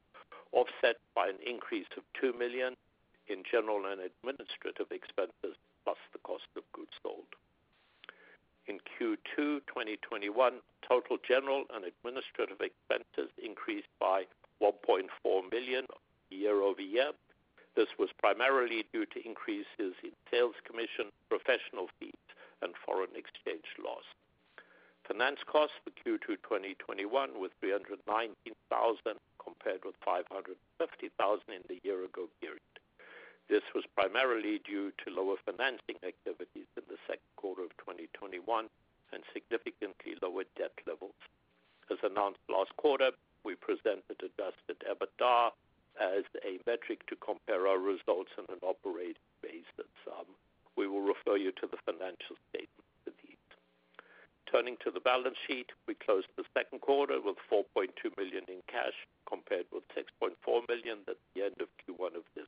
offset 0.53 0.97
by 1.14 1.29
an 1.29 1.38
increase 1.47 1.87
of 1.97 2.03
$2 2.21 2.37
million 2.37 2.75
in 3.31 3.45
general 3.47 3.87
and 3.87 4.01
administrative 4.03 4.90
expenses, 4.90 5.55
plus 5.85 5.99
the 6.12 6.19
cost 6.27 6.51
of 6.57 6.64
goods 6.73 6.93
sold. 7.03 7.31
In 8.66 8.79
Q2 8.99 9.62
2021, 9.66 10.61
total 10.87 11.16
general 11.27 11.64
and 11.73 11.85
administrative 11.87 12.61
expenses 12.61 13.31
increased 13.43 13.90
by 13.99 14.27
1.4 14.61 15.07
million 15.51 15.87
year-over-year. 16.31 17.12
This 17.75 17.88
was 17.99 18.11
primarily 18.19 18.85
due 18.93 19.07
to 19.07 19.27
increases 19.27 19.95
in 20.03 20.12
sales 20.31 20.55
commission, 20.66 21.14
professional 21.29 21.88
fees, 21.99 22.27
and 22.62 22.75
foreign 22.85 23.14
exchange 23.14 23.66
loss. 23.83 24.05
Finance 25.07 25.40
costs 25.47 25.75
for 25.83 25.90
Q2 25.90 26.38
2021 26.47 27.40
were 27.40 27.51
319,000 27.61 29.19
compared 29.43 29.85
with 29.85 29.97
550,000 30.05 31.43
in 31.49 31.62
the 31.66 31.81
year-ago 31.83 32.29
period. 32.40 32.69
This 33.50 33.66
was 33.74 33.82
primarily 33.98 34.60
due 34.62 34.92
to 35.02 35.10
lower 35.10 35.34
financing 35.44 35.98
activities 36.06 36.70
in 36.78 36.86
the 36.86 37.02
second 37.10 37.34
quarter 37.34 37.66
of 37.66 37.74
2021 37.82 38.46
and 39.12 39.22
significantly 39.34 40.14
lower 40.22 40.44
debt 40.54 40.70
levels. 40.86 41.18
As 41.90 41.98
announced 42.06 42.38
last 42.48 42.70
quarter, 42.76 43.10
we 43.42 43.56
presented 43.56 44.22
adjusted 44.22 44.78
EBITDA 44.86 45.50
as 45.98 46.22
a 46.46 46.62
metric 46.62 47.02
to 47.10 47.16
compare 47.18 47.66
our 47.66 47.82
results 47.82 48.30
on 48.38 48.46
an 48.54 48.62
operating 48.62 49.18
basis. 49.42 49.90
Um, 50.06 50.30
we 50.76 50.86
will 50.86 51.02
refer 51.02 51.34
you 51.34 51.50
to 51.58 51.66
the 51.66 51.82
financial 51.82 52.38
statement 52.54 52.86
for 53.02 53.10
these. 53.26 53.42
Turning 54.46 54.76
to 54.86 54.92
the 54.94 55.02
balance 55.02 55.38
sheet, 55.50 55.74
we 55.88 55.94
closed 55.98 56.30
the 56.36 56.46
second 56.54 56.82
quarter 56.82 57.18
with 57.20 57.42
4.2 57.50 57.90
million 58.16 58.44
in 58.46 58.62
cash 58.70 58.94
compared 59.26 59.66
with 59.74 59.82
6.4 59.98 60.38
million 60.70 60.98
at 61.08 61.18
the 61.34 61.42
end 61.42 61.58
of 61.58 61.66
Q1 61.82 62.14
of 62.14 62.22
this. 62.36 62.39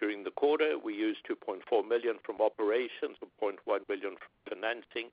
During 0.00 0.24
the 0.24 0.30
quarter, 0.30 0.78
we 0.78 0.94
used 0.94 1.20
2.4 1.28 1.86
million 1.86 2.16
from 2.24 2.40
operations 2.40 3.20
and 3.20 3.30
0.1 3.40 3.86
million 3.86 4.16
from 4.16 4.32
financing. 4.48 5.10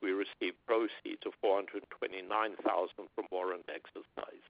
We 0.00 0.12
received 0.12 0.56
proceeds 0.64 1.26
of 1.26 1.32
429,000 1.42 2.62
from 3.16 3.24
warrant 3.32 3.66
exercise. 3.68 4.46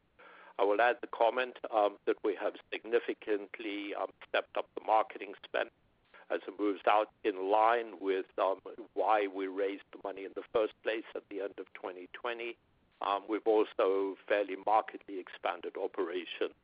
I 0.58 0.64
will 0.64 0.82
add 0.82 0.96
the 1.00 1.06
comment 1.06 1.56
um, 1.74 1.96
that 2.04 2.16
we 2.22 2.34
have 2.34 2.52
significantly 2.70 3.94
um, 3.94 4.12
stepped 4.28 4.58
up 4.58 4.66
the 4.76 4.84
marketing 4.84 5.32
spend 5.42 5.70
as 6.30 6.40
it 6.46 6.60
moves 6.60 6.82
out 6.86 7.08
in 7.24 7.50
line 7.50 7.96
with 7.98 8.26
um, 8.36 8.60
why 8.92 9.26
we 9.34 9.46
raised 9.46 9.88
the 9.92 10.00
money 10.04 10.26
in 10.26 10.32
the 10.34 10.44
first 10.52 10.74
place 10.82 11.08
at 11.16 11.22
the 11.30 11.40
end 11.40 11.54
of 11.56 11.64
2020. 11.80 12.56
We've 13.28 13.46
also 13.46 14.16
fairly 14.26 14.56
markedly 14.66 15.18
expanded 15.18 15.76
operations. 15.76 16.56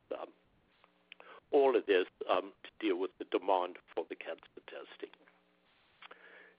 All 1.51 1.75
of 1.75 1.85
this 1.85 2.07
um, 2.29 2.51
to 2.63 2.69
deal 2.79 2.97
with 2.99 3.11
the 3.17 3.25
demand 3.31 3.77
for 3.93 4.05
the 4.09 4.15
cancer 4.15 4.61
testing. 4.67 5.13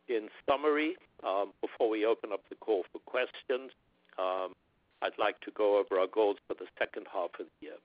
In 0.09 0.29
summary, 0.49 0.96
um, 1.25 1.53
before 1.61 1.88
we 1.88 2.07
open 2.07 2.33
up 2.33 2.42
the 2.49 2.55
call 2.55 2.85
for 2.92 3.01
questions, 3.01 3.72
um, 4.18 4.55
I'd 5.03 5.18
like 5.18 5.40
to 5.40 5.51
go 5.51 5.79
over 5.79 6.01
our 6.01 6.07
goals 6.07 6.37
for 6.46 6.55
the 6.55 6.66
second 6.79 7.07
half 7.12 7.31
of 7.40 7.46
the 7.46 7.66
year. 7.66 7.81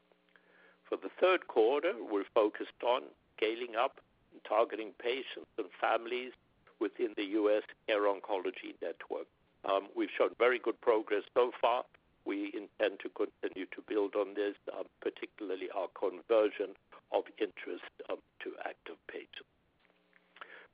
For 0.87 0.97
the 0.97 1.09
third 1.19 1.47
quarter, 1.47 1.93
we're 1.99 2.29
focused 2.33 2.83
on 2.85 3.03
scaling 3.35 3.75
up 3.75 3.99
and 4.31 4.41
targeting 4.43 4.91
patients 4.99 5.49
and 5.57 5.67
families 5.79 6.31
within 6.79 7.13
the 7.17 7.25
U.S. 7.41 7.63
Care 7.87 8.01
Oncology 8.01 8.75
Network. 8.81 9.27
We've 9.95 10.09
shown 10.17 10.29
very 10.39 10.59
good 10.59 10.79
progress 10.81 11.23
so 11.33 11.51
far. 11.61 11.83
We 12.25 12.53
intend 12.53 12.99
to 13.01 13.09
continue 13.09 13.67
to 13.67 13.81
build 13.87 14.15
on 14.15 14.33
this, 14.33 14.55
particularly 15.01 15.69
our 15.75 15.87
conversion 15.97 16.75
of 17.13 17.23
interest 17.39 17.91
um, 18.09 18.17
to 18.43 18.53
action. 18.59 18.71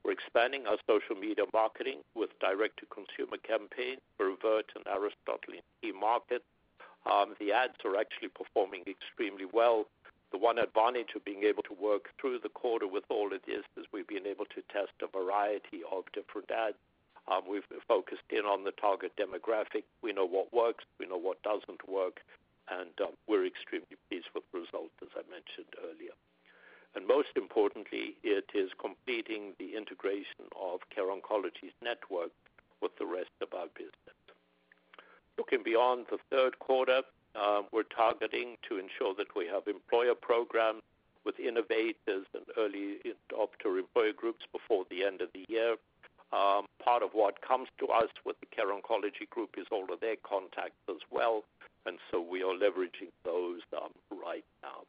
We're 0.08 0.12
expanding 0.12 0.66
our 0.66 0.78
social 0.88 1.16
media 1.16 1.44
marketing 1.52 2.00
with 2.14 2.30
direct-to-consumer 2.40 3.36
campaigns 3.44 4.00
for 4.16 4.30
Avert 4.30 4.72
and 4.74 4.86
Aristotle 4.86 5.52
in 5.52 5.60
key 5.82 5.92
markets. 5.92 6.48
Um, 7.04 7.34
the 7.38 7.52
ads 7.52 7.76
are 7.84 8.00
actually 8.00 8.28
performing 8.28 8.84
extremely 8.88 9.44
well. 9.44 9.84
The 10.32 10.38
one 10.38 10.58
advantage 10.58 11.12
of 11.14 11.24
being 11.24 11.44
able 11.44 11.62
to 11.64 11.74
work 11.74 12.08
through 12.18 12.38
the 12.40 12.48
quarter 12.48 12.86
with 12.86 13.04
all 13.10 13.34
of 13.34 13.42
this 13.44 13.64
is 13.76 13.84
we've 13.92 14.08
been 14.08 14.26
able 14.26 14.46
to 14.46 14.62
test 14.72 14.96
a 15.02 15.08
variety 15.12 15.84
of 15.92 16.04
different 16.14 16.50
ads. 16.50 16.80
Um, 17.28 17.42
we've 17.48 17.68
focused 17.86 18.28
in 18.30 18.46
on 18.46 18.64
the 18.64 18.72
target 18.72 19.12
demographic. 19.20 19.84
We 20.00 20.12
know 20.12 20.26
what 20.26 20.52
works, 20.54 20.84
we 20.98 21.04
know 21.04 21.18
what 21.18 21.42
doesn't 21.42 21.86
work, 21.86 22.20
and 22.70 22.96
we're 23.28 23.44
extremely 23.44 24.00
pleased 24.08 24.32
with 24.34 24.44
the 24.52 24.60
results, 24.60 24.96
as 25.02 25.12
I 25.12 25.20
mentioned 25.28 25.68
earlier. 25.84 26.16
And 26.98 27.06
most 27.06 27.36
importantly, 27.36 28.16
it 28.24 28.50
is 28.54 28.70
completing 28.76 29.52
the 29.60 29.76
integration 29.76 30.50
of 30.60 30.80
Care 30.90 31.04
Oncology's 31.14 31.72
network 31.80 32.32
with 32.82 32.90
the 32.98 33.06
rest 33.06 33.30
of 33.40 33.54
our 33.54 33.68
business. 33.76 34.18
Looking 35.38 35.62
beyond 35.62 36.06
the 36.10 36.18
third 36.28 36.58
quarter, 36.58 37.02
uh, 37.36 37.62
we're 37.70 37.84
targeting 37.84 38.56
to 38.68 38.78
ensure 38.78 39.14
that 39.14 39.36
we 39.36 39.46
have 39.46 39.68
employer 39.68 40.16
programs 40.16 40.82
with 41.24 41.38
innovators 41.38 42.26
and 42.34 42.42
early 42.56 42.98
adopter 43.06 43.78
employer 43.78 44.12
groups 44.12 44.44
before 44.50 44.84
the 44.90 45.04
end 45.04 45.20
of 45.20 45.28
the 45.32 45.44
year. 45.46 45.76
Um, 46.32 46.66
part 46.82 47.04
of 47.04 47.10
what 47.12 47.42
comes 47.42 47.68
to 47.78 47.86
us 47.94 48.10
with 48.26 48.40
the 48.40 48.46
Care 48.46 48.74
Oncology 48.74 49.30
Group 49.30 49.50
is 49.56 49.68
all 49.70 49.86
of 49.92 50.00
their 50.00 50.16
contacts 50.24 50.82
as 50.90 51.02
well, 51.12 51.44
and 51.86 52.00
so 52.10 52.20
we 52.20 52.42
are 52.42 52.58
leveraging 52.58 53.14
those 53.24 53.60
um, 53.72 53.92
right 54.10 54.44
now. 54.64 54.82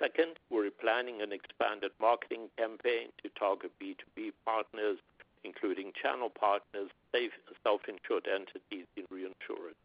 Second, 0.00 0.38
we're 0.50 0.70
planning 0.70 1.22
an 1.22 1.32
expanded 1.32 1.92
marketing 2.00 2.50
campaign 2.58 3.08
to 3.22 3.28
target 3.38 3.70
B2B 3.80 4.32
partners, 4.44 4.98
including 5.44 5.92
channel 5.92 6.30
partners, 6.30 6.90
self-insured 7.62 8.26
entities, 8.26 8.86
and 8.96 9.08
reinsurers. 9.08 9.78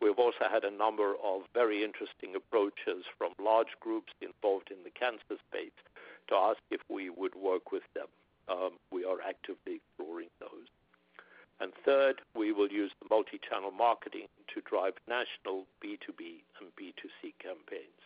We've 0.00 0.18
also 0.18 0.48
had 0.50 0.64
a 0.64 0.70
number 0.70 1.14
of 1.22 1.42
very 1.54 1.84
interesting 1.84 2.34
approaches 2.34 3.04
from 3.16 3.32
large 3.38 3.78
groups 3.80 4.12
involved 4.20 4.70
in 4.70 4.82
the 4.82 4.90
cancer 4.90 5.38
space 5.48 5.78
to 6.28 6.34
ask 6.34 6.58
if 6.70 6.80
we 6.88 7.08
would 7.08 7.34
work 7.34 7.70
with 7.70 7.84
them. 7.94 8.08
Um, 8.48 8.72
we 8.90 9.04
are 9.04 9.20
actively 9.22 9.76
exploring 9.76 10.30
those. 10.40 10.68
Third, 11.84 12.22
we 12.34 12.50
will 12.50 12.68
use 12.68 12.92
the 12.98 13.08
multi-channel 13.10 13.70
marketing 13.70 14.28
to 14.54 14.62
drive 14.62 14.94
national 15.06 15.66
B2B 15.84 16.40
and 16.58 16.74
B2C 16.80 17.34
campaigns. 17.38 18.00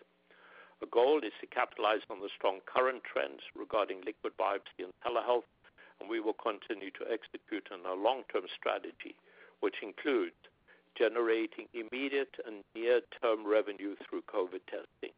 The 0.81 0.87
goal 0.87 1.19
is 1.25 1.33
to 1.41 1.47
capitalize 1.47 2.03
on 2.09 2.21
the 2.21 2.29
strong 2.29 2.61
current 2.65 3.03
trends 3.03 3.43
regarding 3.57 4.03
liquid 4.03 4.35
biopsy 4.39 4.85
and 4.85 4.93
telehealth, 5.05 5.49
and 6.01 6.09
we 6.09 6.21
will 6.21 6.35
continue 6.35 6.91
to 6.93 7.11
execute 7.11 7.69
on 7.73 7.85
our 7.85 7.97
long-term 7.97 8.47
strategy, 8.55 9.17
which 9.59 9.83
includes 9.83 10.37
generating 10.97 11.67
immediate 11.75 12.37
and 12.47 12.63
near-term 12.75 13.45
revenue 13.45 13.97
through 13.97 14.23
COVID 14.23 14.61
testing, 14.67 15.15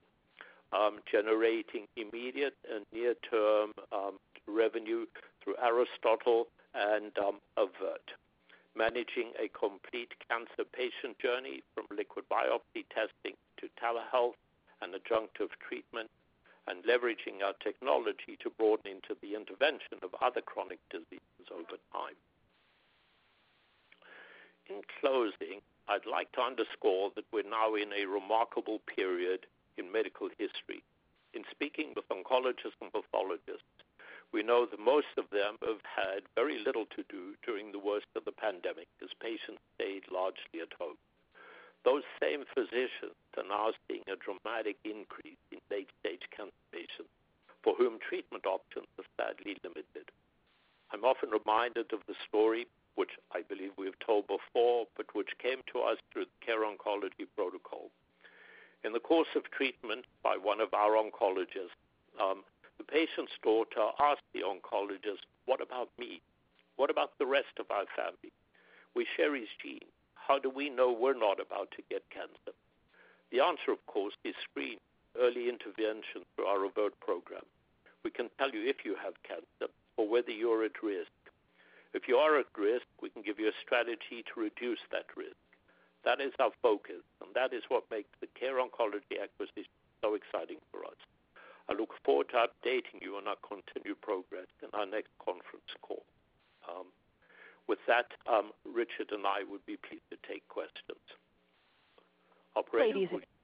um, 0.73 1.01
generating 1.11 1.87
immediate 1.97 2.57
and 2.73 2.87
near-term 2.93 3.73
um, 3.93 4.19
revenue 4.47 5.05
through 5.43 5.57
Aristotle 5.63 6.49
and 6.75 7.17
um, 7.19 7.39
Avert, 7.59 8.13
managing 8.75 9.33
a 9.39 9.49
complete 9.49 10.13
cancer 10.29 10.65
patient 10.73 11.19
journey 11.19 11.63
from 11.75 11.85
liquid 11.95 12.25
biopsy 12.31 12.85
testing 12.95 13.37
to 13.59 13.69
telehealth 13.77 14.41
and 14.83 14.95
adjunctive 14.95 15.51
treatment, 15.67 16.11
and 16.67 16.85
leveraging 16.85 17.43
our 17.45 17.55
technology 17.63 18.37
to 18.43 18.51
broaden 18.51 18.91
into 18.91 19.17
the 19.21 19.35
intervention 19.35 19.99
of 20.03 20.15
other 20.21 20.41
chronic 20.41 20.79
diseases 20.91 21.49
over 21.51 21.77
time. 21.93 22.17
In 24.69 24.83
closing, 25.01 25.61
I'd 25.89 26.07
like 26.07 26.31
to 26.33 26.43
underscore 26.43 27.11
that 27.17 27.25
we're 27.33 27.43
now 27.43 27.75
in 27.75 27.93
a 27.93 28.07
remarkable 28.07 28.79
period 28.87 29.47
in 29.77 29.91
medical 29.91 30.29
history. 30.39 30.83
In 31.35 31.43
speaking 31.51 31.93
with 31.97 32.09
oncologists 32.09 32.79
and 32.81 32.93
pathologists, 32.93 33.67
we 34.33 34.45
know 34.45 34.67
that 34.67 34.79
most 34.79 35.11
of 35.19 35.29
them 35.31 35.59
have 35.67 35.83
had 35.83 36.23
very 36.37 36.63
little 36.65 36.87
to 36.95 37.03
do 37.09 37.35
during 37.45 37.73
the 37.73 37.81
worst 37.81 38.07
of 38.15 38.25
the 38.25 38.33
pandemic 38.33 38.87
as 39.03 39.11
patients 39.21 39.59
stayed 39.75 40.05
largely 40.13 40.63
at 40.63 40.73
home. 40.79 40.99
Those 41.85 42.03
same 42.21 42.45
physicians 42.55 43.17
are 43.37 43.49
now 43.49 43.73
seeing 43.89 44.05
a 44.07 44.17
dramatic 44.17 44.77
increase 44.85 45.41
in 45.51 45.59
late-stage 45.71 46.29
cancer 46.37 46.53
patients 46.73 47.15
for 47.63 47.75
whom 47.75 47.99
treatment 47.99 48.45
options 48.47 48.87
are 48.99 49.09
sadly 49.17 49.57
limited. 49.65 50.11
I'm 50.93 51.05
often 51.05 51.31
reminded 51.31 51.93
of 51.93 52.01
the 52.07 52.15
story, 52.29 52.67
which 52.97 53.17
I 53.33 53.43
believe 53.43 53.73
we 53.79 53.87
have 53.87 53.99
told 54.05 54.27
before, 54.27 54.87
but 54.97 55.15
which 55.15 55.39
came 55.39 55.63
to 55.73 55.81
us 55.81 55.99
through 56.13 56.27
the 56.27 56.45
Care 56.45 56.65
Oncology 56.65 57.27
Protocol. 57.37 57.91
In 58.85 58.93
the 58.93 59.01
course 59.01 59.29
of 59.37 59.51
treatment 59.51 60.05
by 60.23 60.37
one 60.37 60.61
of 60.61 60.75
our 60.75 60.93
oncologists, 60.93 61.77
um, 62.19 62.45
the 62.79 62.85
patient's 62.85 63.33
daughter 63.43 63.93
asked 64.01 64.25
the 64.33 64.41
oncologist, 64.43 65.25
"What 65.45 65.61
about 65.61 65.91
me? 65.99 66.23
What 66.77 66.91
about 66.91 67.17
the 67.19 67.27
rest 67.27 67.59
of 67.59 67.71
our 67.71 67.87
family? 67.95 68.33
We 68.95 69.05
share 69.17 69.35
his 69.35 69.49
gene. 69.63 69.93
How 70.31 70.39
do 70.39 70.49
we 70.49 70.71
know 70.71 70.93
we're 70.93 71.19
not 71.19 71.41
about 71.41 71.73
to 71.73 71.83
get 71.91 72.09
cancer?" 72.11 72.55
The 73.31 73.41
answer, 73.41 73.73
of 73.73 73.85
course, 73.87 74.15
is 74.23 74.37
screening, 74.45 74.79
early 75.17 75.49
intervention 75.49 76.25
through 76.25 76.47
our 76.47 76.65
Avert 76.67 76.95
program. 77.01 77.45
We 78.05 78.13
can 78.13 78.31
tell 78.39 78.55
you 78.55 78.65
if 78.65 78.85
you 78.85 78.95
have 78.95 79.21
cancer 79.25 79.69
or 79.97 80.07
whether 80.07 80.31
you're 80.31 80.63
at 80.63 80.85
risk. 80.85 81.11
If 81.95 82.07
you 82.07 82.17
are 82.19 82.39
at 82.39 82.57
risk, 82.57 82.87
we 83.03 83.11
can 83.11 83.23
give 83.23 83.41
you 83.41 83.49
a 83.49 83.61
strategy 83.61 84.23
to 84.23 84.41
reduce 84.41 84.79
that 84.93 85.17
risk. 85.17 85.43
That 86.05 86.21
is 86.21 86.33
our 86.39 86.53
focus, 86.63 87.03
and 87.21 87.35
that 87.35 87.53
is 87.53 87.65
what 87.69 87.91
makes 87.91 88.15
the 88.21 88.29
Care 88.29 88.63
Oncology 88.63 89.21
acquisition 89.21 89.75
so 90.01 90.15
exciting 90.15 90.61
for 90.71 90.85
us. 90.85 91.01
I 91.69 91.73
look 91.73 91.93
forward 92.05 92.29
to 92.29 92.47
updating 92.47 93.03
you 93.03 93.17
on 93.17 93.27
our 93.27 93.41
continued 93.43 94.01
progress 94.01 94.47
in 94.63 94.69
our 94.75 94.87
next 94.87 95.11
conference 95.19 95.75
call. 95.83 96.05
With 97.71 97.79
that, 97.87 98.07
um, 98.27 98.51
Richard 98.65 99.13
and 99.13 99.25
I 99.25 99.45
would 99.49 99.65
be 99.65 99.77
pleased 99.77 100.03
to 100.11 100.17
take 100.29 100.43
questions. 100.49 100.99
Operator, 102.57 102.99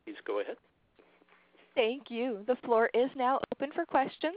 please 0.05 0.17
go 0.27 0.41
ahead. 0.41 0.57
Thank 1.77 2.11
you. 2.11 2.43
The 2.49 2.57
floor 2.65 2.91
is 2.93 3.09
now 3.15 3.39
open 3.55 3.71
for 3.73 3.85
questions. 3.87 4.35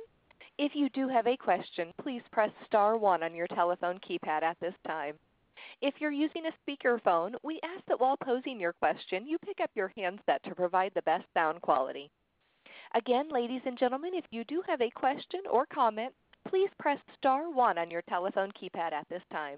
If 0.60 0.76
you 0.76 0.90
do 0.90 1.08
have 1.08 1.26
a 1.26 1.36
question, 1.36 1.92
please 2.04 2.22
press 2.32 2.52
star 2.68 2.98
one 2.98 3.24
on 3.24 3.34
your 3.34 3.48
telephone 3.48 4.00
keypad 4.08 4.44
at 4.44 4.60
this 4.60 4.76
time. 4.86 5.16
If 5.82 5.96
you're 5.98 6.12
using 6.12 6.44
a 6.46 6.54
speakerphone, 6.62 7.34
we 7.42 7.60
ask 7.64 7.84
that 7.88 8.00
while 8.00 8.18
posing 8.18 8.60
your 8.60 8.74
question, 8.74 9.26
you 9.26 9.40
pick 9.40 9.60
up 9.60 9.72
your 9.74 9.92
handset 9.98 10.44
to 10.44 10.54
provide 10.54 10.92
the 10.94 11.02
best 11.02 11.26
sound 11.34 11.64
quality. 11.64 12.12
Again, 12.94 13.30
ladies 13.30 13.62
and 13.66 13.76
gentlemen, 13.76 14.12
if 14.14 14.26
you 14.30 14.44
do 14.44 14.62
have 14.68 14.82
a 14.82 14.92
question 14.92 15.42
or 15.50 15.66
comment, 15.66 16.14
please 16.48 16.70
press 16.78 17.00
star 17.18 17.50
one 17.50 17.80
on 17.80 17.90
your 17.90 18.04
telephone 18.04 18.52
keypad 18.52 18.92
at 18.92 19.10
this 19.10 19.24
time. 19.32 19.58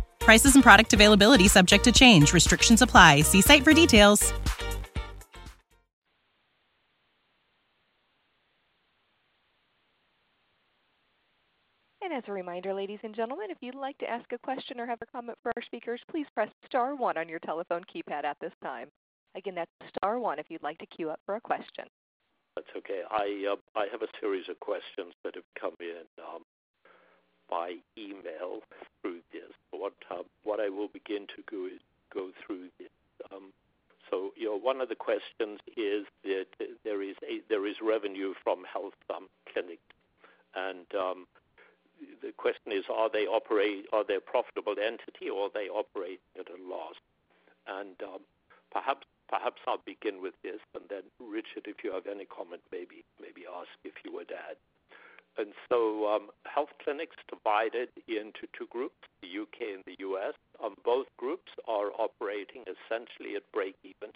Prices 0.21 0.55
and 0.55 0.63
product 0.63 0.93
availability 0.93 1.47
subject 1.47 1.83
to 1.83 1.91
change. 1.91 2.33
Restrictions 2.33 2.81
apply. 2.81 3.21
See 3.21 3.41
site 3.41 3.63
for 3.63 3.73
details. 3.73 4.33
And 12.11 12.13
as 12.17 12.23
a 12.27 12.33
reminder, 12.33 12.73
ladies 12.73 12.99
and 13.03 13.15
gentlemen, 13.15 13.47
if 13.51 13.57
you'd 13.61 13.73
like 13.73 13.97
to 13.99 14.09
ask 14.09 14.25
a 14.33 14.37
question 14.39 14.81
or 14.81 14.85
have 14.85 15.01
a 15.01 15.05
comment 15.05 15.37
for 15.41 15.53
our 15.55 15.61
speakers, 15.63 16.01
please 16.09 16.25
press 16.35 16.49
star 16.65 16.93
one 16.93 17.17
on 17.17 17.29
your 17.29 17.39
telephone 17.39 17.83
keypad 17.83 18.25
at 18.25 18.35
this 18.41 18.51
time. 18.61 18.89
Again, 19.37 19.55
that's 19.55 19.71
star 19.95 20.19
one 20.19 20.37
if 20.37 20.47
you'd 20.49 20.61
like 20.61 20.77
to 20.79 20.85
queue 20.87 21.09
up 21.09 21.21
for 21.25 21.35
a 21.35 21.41
question. 21.41 21.85
That's 22.57 22.67
okay. 22.75 23.01
I 23.09 23.55
I 23.75 23.85
have 23.91 24.01
a 24.01 24.11
series 24.19 24.43
of 24.49 24.59
questions 24.59 25.13
that 25.23 25.35
have 25.35 25.47
come 25.57 25.75
in 25.79 26.03
um, 26.19 26.43
by 27.51 27.75
email 27.97 28.63
through 29.01 29.19
this. 29.31 29.51
What 29.69 29.93
uh, 30.09 30.23
what 30.43 30.59
I 30.59 30.69
will 30.69 30.87
begin 30.87 31.27
to 31.35 31.43
go 31.51 31.67
is 31.67 31.81
go 32.11 32.31
through 32.45 32.69
this. 32.79 32.89
Um, 33.31 33.53
so 34.09 34.31
you 34.35 34.45
know, 34.45 34.57
one 34.57 34.81
of 34.81 34.89
the 34.89 34.95
questions 34.95 35.59
is 35.77 36.05
that 36.23 36.47
there 36.83 37.03
is 37.03 37.15
a 37.21 37.41
there 37.49 37.67
is 37.67 37.75
revenue 37.81 38.33
from 38.43 38.63
health 38.63 38.97
um, 39.13 39.27
clinics, 39.51 39.83
and 40.55 40.87
um, 40.97 41.27
the 42.21 42.31
question 42.37 42.71
is, 42.71 42.85
are 42.89 43.09
they 43.11 43.27
operate? 43.27 43.85
Are 43.93 44.03
they 44.03 44.15
a 44.15 44.21
profitable 44.21 44.75
entity, 44.81 45.29
or 45.29 45.49
they 45.53 45.67
operate 45.69 46.21
at 46.39 46.47
a 46.49 46.57
loss? 46.63 46.95
And 47.67 47.95
um, 48.01 48.21
perhaps 48.71 49.05
perhaps 49.29 49.61
I'll 49.67 49.83
begin 49.85 50.21
with 50.21 50.33
this, 50.43 50.59
and 50.75 50.83
then 50.89 51.03
Richard, 51.19 51.65
if 51.65 51.83
you 51.83 51.93
have 51.93 52.07
any 52.07 52.25
comment, 52.25 52.61
maybe 52.71 53.03
maybe 53.19 53.43
ask 53.47 53.69
if 53.83 53.93
you 54.03 54.13
would 54.13 54.31
add. 54.31 54.57
And 55.37 55.53
so, 55.69 56.07
um, 56.07 56.29
health 56.45 56.69
clinics 56.83 57.15
divided 57.29 57.89
into 58.07 58.47
two 58.57 58.67
groups, 58.69 58.95
the 59.21 59.29
UK 59.29 59.75
and 59.75 59.83
the 59.85 59.95
US. 60.05 60.33
Um, 60.63 60.75
both 60.83 61.07
groups 61.17 61.51
are 61.67 61.91
operating 61.97 62.63
essentially 62.67 63.35
at 63.35 63.43
break 63.53 63.75
even 63.83 64.11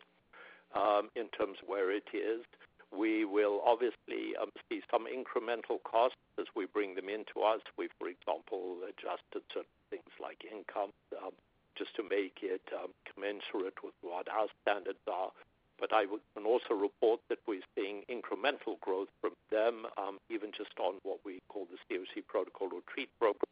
um, 0.75 1.09
in 1.15 1.27
terms 1.29 1.57
of 1.63 1.69
where 1.69 1.91
it 1.91 2.07
is. 2.13 2.43
We 2.91 3.25
will 3.25 3.61
obviously 3.65 4.35
um, 4.39 4.51
see 4.69 4.81
some 4.91 5.07
incremental 5.07 5.81
costs 5.83 6.19
as 6.39 6.45
we 6.55 6.65
bring 6.65 6.95
them 6.95 7.09
into 7.09 7.41
us. 7.41 7.61
We, 7.77 7.89
for 7.97 8.07
example, 8.07 8.77
adjusted 8.83 9.43
certain 9.51 9.79
things 9.89 10.11
like 10.21 10.43
income 10.45 10.91
um, 11.23 11.31
just 11.77 11.95
to 11.95 12.03
make 12.03 12.39
it 12.41 12.61
um, 12.71 12.91
commensurate 13.11 13.83
with 13.83 13.95
what 14.01 14.27
our 14.29 14.47
standards 14.61 15.03
are. 15.11 15.31
But 15.79 15.91
I 15.93 16.05
can 16.05 16.45
also 16.45 16.73
report 16.73 17.19
that 17.29 17.39
we're 17.47 17.65
seeing 17.75 18.03
incremental 18.09 18.79
growth 18.79 19.09
from 19.19 19.33
them, 19.51 19.85
um, 19.97 20.19
even 20.29 20.51
just 20.55 20.71
on 20.79 20.95
what 21.03 21.19
we 21.25 21.41
call 21.49 21.67
the 21.67 21.77
COC 21.87 22.25
protocol 22.27 22.69
or 22.73 22.81
treat 22.87 23.09
program, 23.19 23.51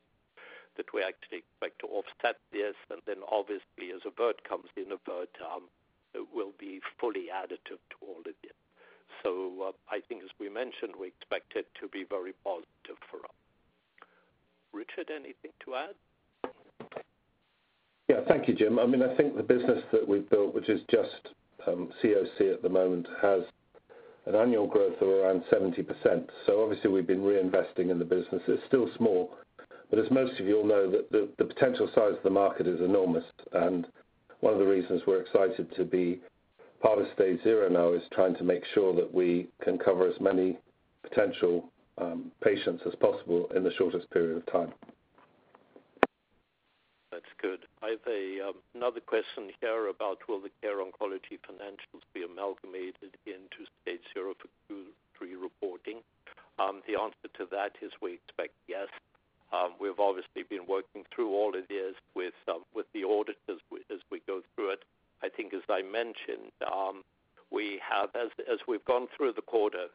that 0.77 0.87
we 0.93 1.03
actually 1.03 1.43
expect 1.43 1.79
to 1.79 1.87
offset 1.87 2.39
this. 2.51 2.75
And 2.89 3.01
then 3.05 3.17
obviously, 3.29 3.91
as 3.93 4.01
AVERT 4.07 4.43
comes 4.47 4.69
in, 4.77 4.91
AVERT 4.95 5.35
um, 5.43 5.67
will 6.33 6.53
be 6.57 6.79
fully 6.99 7.27
additive 7.33 7.83
to 7.91 7.97
all 8.01 8.19
of 8.19 8.35
this. 8.41 8.55
So 9.21 9.69
uh, 9.69 9.71
I 9.89 9.99
think, 10.07 10.23
as 10.23 10.29
we 10.39 10.49
mentioned, 10.49 10.95
we 10.99 11.07
expect 11.07 11.55
it 11.55 11.67
to 11.79 11.87
be 11.87 12.05
very 12.09 12.33
positive 12.43 12.99
for 13.11 13.19
us. 13.19 13.35
Richard, 14.73 15.11
anything 15.11 15.51
to 15.65 15.75
add? 15.75 15.95
Yeah, 18.09 18.21
thank 18.27 18.47
you, 18.47 18.53
Jim. 18.53 18.79
I 18.79 18.85
mean, 18.85 19.01
I 19.01 19.15
think 19.15 19.35
the 19.35 19.43
business 19.43 19.83
that 19.91 20.07
we've 20.07 20.29
built, 20.29 20.53
which 20.53 20.67
is 20.67 20.81
just 20.89 21.33
COC 21.67 22.53
at 22.53 22.61
the 22.61 22.69
moment, 22.69 23.07
has 23.21 23.41
an 24.25 24.35
annual 24.35 24.67
growth 24.67 25.01
of 25.01 25.07
around 25.07 25.43
70%. 25.51 25.85
So 26.45 26.63
obviously, 26.63 26.89
we've 26.89 27.07
been 27.07 27.21
reinvesting 27.21 27.89
in 27.89 27.99
the 27.99 28.05
business. 28.05 28.41
It's 28.47 28.63
still 28.67 28.89
small, 28.97 29.31
but 29.89 29.99
as 29.99 30.09
most 30.11 30.39
of 30.39 30.47
you 30.47 30.57
all 30.57 30.65
know, 30.65 30.89
that 30.89 31.11
the, 31.11 31.45
potential 31.45 31.87
size 31.93 32.15
of 32.17 32.23
the 32.23 32.29
market 32.29 32.67
is 32.67 32.79
enormous. 32.79 33.25
And 33.51 33.85
one 34.39 34.53
of 34.53 34.59
the 34.59 34.65
reasons 34.65 35.01
we're 35.05 35.21
excited 35.21 35.73
to 35.75 35.83
be 35.83 36.19
part 36.81 36.99
of 36.99 37.07
StageZero 37.17 37.71
now 37.71 37.93
is 37.93 38.01
trying 38.11 38.35
to 38.35 38.43
make 38.43 38.63
sure 38.73 38.95
that 38.95 39.13
we 39.13 39.47
can 39.63 39.77
cover 39.77 40.07
as 40.07 40.19
many 40.19 40.57
potential 41.03 41.69
um, 41.97 42.31
patients 42.43 42.83
as 42.87 42.95
possible 42.95 43.47
in 43.55 43.63
the 43.63 43.71
shortest 43.77 44.09
period 44.09 44.37
of 44.37 44.45
time. 44.51 44.73
That's 47.23 47.39
good. 47.39 47.63
I 47.81 47.95
have 47.95 48.49
um, 48.49 48.55
another 48.75 48.99
question 48.99 49.51
here 49.61 49.87
about 49.87 50.19
will 50.27 50.41
the 50.41 50.51
Care 50.61 50.83
Oncology 50.83 51.39
financials 51.39 52.03
be 52.13 52.23
amalgamated 52.23 53.15
into 53.25 53.63
stage 53.81 54.03
zero 54.13 54.33
for 54.35 54.49
Q3 54.67 55.41
reporting? 55.41 56.03
Um, 56.59 56.81
the 56.85 56.99
answer 56.99 57.31
to 57.37 57.47
that 57.51 57.79
is 57.81 57.91
we 58.01 58.15
expect 58.15 58.51
yes. 58.67 58.89
Um, 59.53 59.75
we've 59.79 59.99
obviously 59.99 60.43
been 60.43 60.67
working 60.67 61.05
through 61.15 61.31
all 61.31 61.55
of 61.55 61.67
this 61.69 61.95
with 62.13 62.33
with 62.75 62.87
the 62.93 63.05
auditors 63.05 63.63
as 63.89 63.99
we 64.11 64.19
go 64.27 64.41
through 64.55 64.71
it. 64.71 64.83
I 65.23 65.29
think, 65.29 65.53
as 65.53 65.63
I 65.69 65.81
mentioned, 65.81 66.51
we 67.51 67.79
have, 67.87 68.09
as 68.15 68.31
as 68.51 68.59
we've 68.67 68.83
gone 68.83 69.07
through 69.15 69.33
the 69.33 69.41
quarter, 69.47 69.87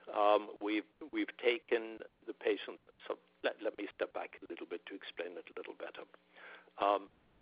we've 0.62 0.88
we've 1.12 1.34
taken 1.36 1.98
the 2.26 2.32
patient. 2.32 2.80
So 3.06 3.18
let 3.44 3.56
let 3.62 3.76
me 3.76 3.86
step 3.94 4.14
back 4.14 4.40
a 4.40 4.50
little 4.50 4.66
bit 4.66 4.80
to 4.86 4.94
explain 4.94 5.36
it 5.36 5.44
a 5.44 5.58
little 5.58 5.74
better. 5.76 6.08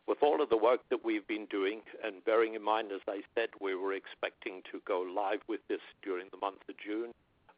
With 0.06 0.22
all 0.22 0.40
of 0.40 0.50
the 0.50 0.56
work 0.56 0.80
that 0.90 1.04
we've 1.04 1.26
been 1.26 1.46
doing, 1.46 1.82
and 2.04 2.24
bearing 2.24 2.54
in 2.54 2.62
mind, 2.62 2.92
as 2.92 3.00
I 3.08 3.22
said, 3.34 3.48
we 3.60 3.74
were 3.74 3.92
expecting 3.92 4.62
to 4.70 4.80
go 4.86 5.00
live 5.00 5.40
with 5.48 5.60
this 5.68 5.80
during 6.02 6.28
the 6.30 6.36
month 6.36 6.62
of 6.68 6.76
June. 6.78 7.12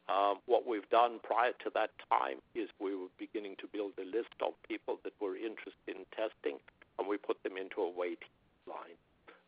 Um, 0.09 0.39
what 0.47 0.65
we've 0.65 0.89
done 0.89 1.19
prior 1.21 1.53
to 1.63 1.69
that 1.75 1.91
time 2.09 2.41
is 2.55 2.69
we 2.79 2.95
were 2.95 3.13
beginning 3.19 3.55
to 3.59 3.67
build 3.67 3.93
a 4.01 4.05
list 4.05 4.33
of 4.41 4.53
people 4.67 4.99
that 5.03 5.13
were 5.21 5.35
interested 5.37 5.93
in 5.93 6.05
testing, 6.09 6.57
and 6.97 7.07
we 7.07 7.17
put 7.17 7.41
them 7.43 7.55
into 7.55 7.81
a 7.81 7.89
waiting 7.89 8.33
line. 8.65 8.97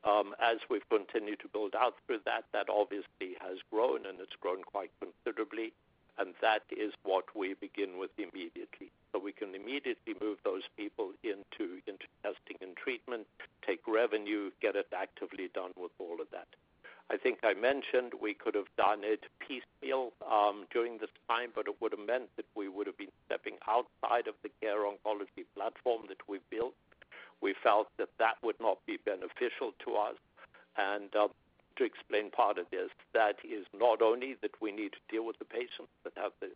Um, 0.03 0.35
as 0.39 0.57
we've 0.69 0.87
continued 0.89 1.39
to 1.39 1.47
build 1.47 1.73
out 1.73 1.95
through 2.05 2.21
that, 2.25 2.45
that 2.53 2.69
obviously 2.69 3.33
has 3.41 3.57
grown, 3.71 4.05
and 4.05 4.19
it's 4.19 4.37
grown 4.39 4.61
quite 4.61 4.91
considerably, 5.01 5.73
and 6.17 6.33
that 6.41 6.63
is 6.71 6.93
what 7.03 7.25
we 7.35 7.55
begin 7.55 7.97
with 7.97 8.11
immediately. 8.17 8.91
So 9.11 9.19
we 9.19 9.31
can 9.31 9.55
immediately 9.55 10.15
move 10.21 10.37
those 10.43 10.63
people 10.77 11.11
into, 11.23 11.81
into 11.87 12.05
testing 12.23 12.57
and 12.61 12.75
treatment, 12.75 13.27
take 13.65 13.81
revenue, 13.87 14.51
get 14.61 14.75
it 14.75 14.87
actively 14.95 15.49
done 15.53 15.71
with 15.75 15.91
all 15.99 16.21
of 16.21 16.27
that. 16.31 16.47
I 17.09 17.17
think 17.17 17.39
I 17.43 17.53
mentioned 17.53 18.13
we 18.21 18.33
could 18.33 18.55
have 18.55 18.71
done 18.77 18.99
it 19.03 19.25
piecemeal 19.39 20.13
um, 20.23 20.65
during 20.71 20.97
this 20.97 21.09
time, 21.27 21.49
but 21.53 21.67
it 21.67 21.75
would 21.81 21.91
have 21.91 22.07
meant 22.07 22.29
that 22.37 22.45
we 22.55 22.69
would 22.69 22.87
have 22.87 22.97
been 22.97 23.11
stepping 23.25 23.55
outside 23.67 24.27
of 24.27 24.35
the 24.43 24.49
care 24.61 24.87
oncology 24.87 25.43
platform 25.55 26.03
that 26.07 26.21
we 26.29 26.39
built 26.49 26.73
we 27.41 27.55
felt 27.63 27.87
that 27.97 28.09
that 28.19 28.37
would 28.43 28.59
not 28.61 28.77
be 28.85 28.97
beneficial 29.03 29.73
to 29.83 29.95
us. 29.95 30.15
And 30.77 31.13
um, 31.15 31.29
to 31.77 31.83
explain 31.83 32.31
part 32.31 32.57
of 32.57 32.65
this, 32.71 32.89
that 33.13 33.37
is 33.43 33.65
not 33.73 34.01
only 34.01 34.35
that 34.41 34.61
we 34.61 34.71
need 34.71 34.93
to 34.93 35.03
deal 35.09 35.25
with 35.25 35.39
the 35.39 35.45
patients 35.45 35.91
that 36.03 36.13
have 36.15 36.31
the, 36.41 36.49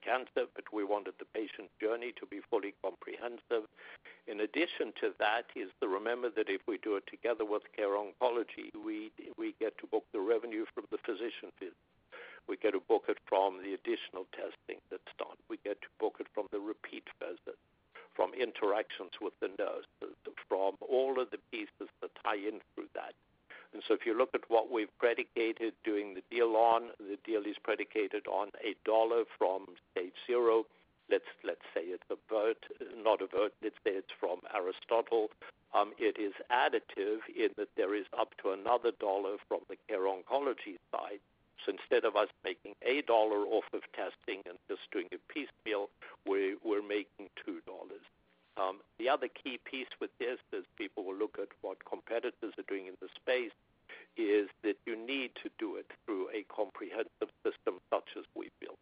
cancer, 0.00 0.48
but 0.56 0.64
we 0.72 0.82
wanted 0.82 1.12
the 1.20 1.28
patient 1.36 1.68
journey 1.78 2.14
to 2.16 2.24
be 2.24 2.40
fully 2.48 2.72
comprehensive. 2.80 3.68
In 4.26 4.40
addition 4.40 4.88
to 5.04 5.12
that, 5.20 5.44
is 5.54 5.68
to 5.82 5.86
remember 5.86 6.30
that 6.32 6.48
if 6.48 6.62
we 6.66 6.78
do 6.78 6.96
it 6.96 7.04
together 7.06 7.44
with 7.44 7.60
Care 7.76 8.00
Oncology, 8.00 8.72
we 8.72 9.12
we 9.36 9.52
get 9.60 9.76
to 9.84 9.86
book 9.86 10.04
the 10.14 10.24
revenue 10.24 10.64
from 10.72 10.88
the 10.90 10.96
physician 10.96 11.52
visit. 11.60 11.76
We 12.48 12.56
get 12.56 12.72
to 12.72 12.80
book 12.80 13.04
it 13.12 13.18
from 13.28 13.60
the 13.60 13.76
additional 13.76 14.24
testing 14.32 14.80
that's 14.88 15.12
done. 15.18 15.36
We 15.52 15.58
get 15.62 15.82
to 15.82 15.88
book 16.00 16.16
it 16.20 16.26
from 16.32 16.48
the 16.50 16.60
repeat 16.60 17.04
visit 17.20 17.60
from 18.14 18.32
interactions 18.34 19.12
with 19.20 19.32
the 19.40 19.48
nurses, 19.58 20.16
from 20.48 20.76
all 20.80 21.20
of 21.20 21.30
the 21.30 21.38
pieces 21.50 21.88
that 22.00 22.10
tie 22.22 22.36
in 22.36 22.60
through 22.74 22.88
that. 22.94 23.14
And 23.72 23.82
so 23.86 23.94
if 23.94 24.04
you 24.04 24.16
look 24.16 24.30
at 24.34 24.42
what 24.48 24.70
we've 24.70 24.92
predicated 24.98 25.74
doing 25.84 26.14
the 26.14 26.22
deal 26.30 26.56
on, 26.56 26.90
the 26.98 27.18
deal 27.24 27.42
is 27.42 27.56
predicated 27.62 28.26
on 28.26 28.48
a 28.64 28.74
dollar 28.84 29.24
from 29.38 29.66
stage 29.90 30.12
zero. 30.26 30.66
Let's 31.10 31.24
let's 31.44 31.64
say 31.74 31.82
it's 31.82 32.04
a 32.10 32.14
AVERT, 32.14 32.58
not 33.04 33.20
AVERT. 33.20 33.52
Let's 33.62 33.76
say 33.84 33.92
it's 33.92 34.12
from 34.20 34.40
Aristotle. 34.54 35.28
Um, 35.74 35.92
it 35.98 36.18
is 36.18 36.34
additive 36.50 37.20
in 37.34 37.50
that 37.56 37.68
there 37.76 37.94
is 37.94 38.04
up 38.18 38.34
to 38.42 38.50
another 38.50 38.92
dollar 39.00 39.36
from 39.48 39.60
the 39.68 39.76
care 39.88 40.04
oncology 40.04 40.76
side 40.92 41.20
so 41.64 41.72
instead 41.72 42.04
of 42.04 42.16
us 42.16 42.28
making 42.44 42.74
a 42.82 43.02
dollar 43.02 43.46
off 43.46 43.64
of 43.72 43.82
testing 43.92 44.42
and 44.46 44.58
just 44.68 44.82
doing 44.90 45.06
a 45.12 45.18
piecemeal, 45.32 45.90
we, 46.26 46.56
we're 46.64 46.82
making 46.82 47.30
two 47.44 47.60
dollars. 47.66 48.02
Um, 48.56 48.80
the 48.98 49.08
other 49.08 49.28
key 49.28 49.58
piece 49.64 49.90
with 50.00 50.10
this, 50.18 50.38
as 50.52 50.64
people 50.76 51.04
will 51.04 51.16
look 51.16 51.38
at 51.40 51.48
what 51.62 51.84
competitors 51.84 52.52
are 52.58 52.68
doing 52.68 52.86
in 52.86 52.94
the 53.00 53.08
space, 53.16 53.54
is 54.16 54.48
that 54.62 54.76
you 54.84 54.94
need 54.94 55.32
to 55.42 55.48
do 55.58 55.76
it 55.76 55.86
through 56.04 56.28
a 56.30 56.44
comprehensive 56.52 57.32
system 57.42 57.80
such 57.88 58.12
as 58.16 58.24
we 58.34 58.50
built. 58.60 58.78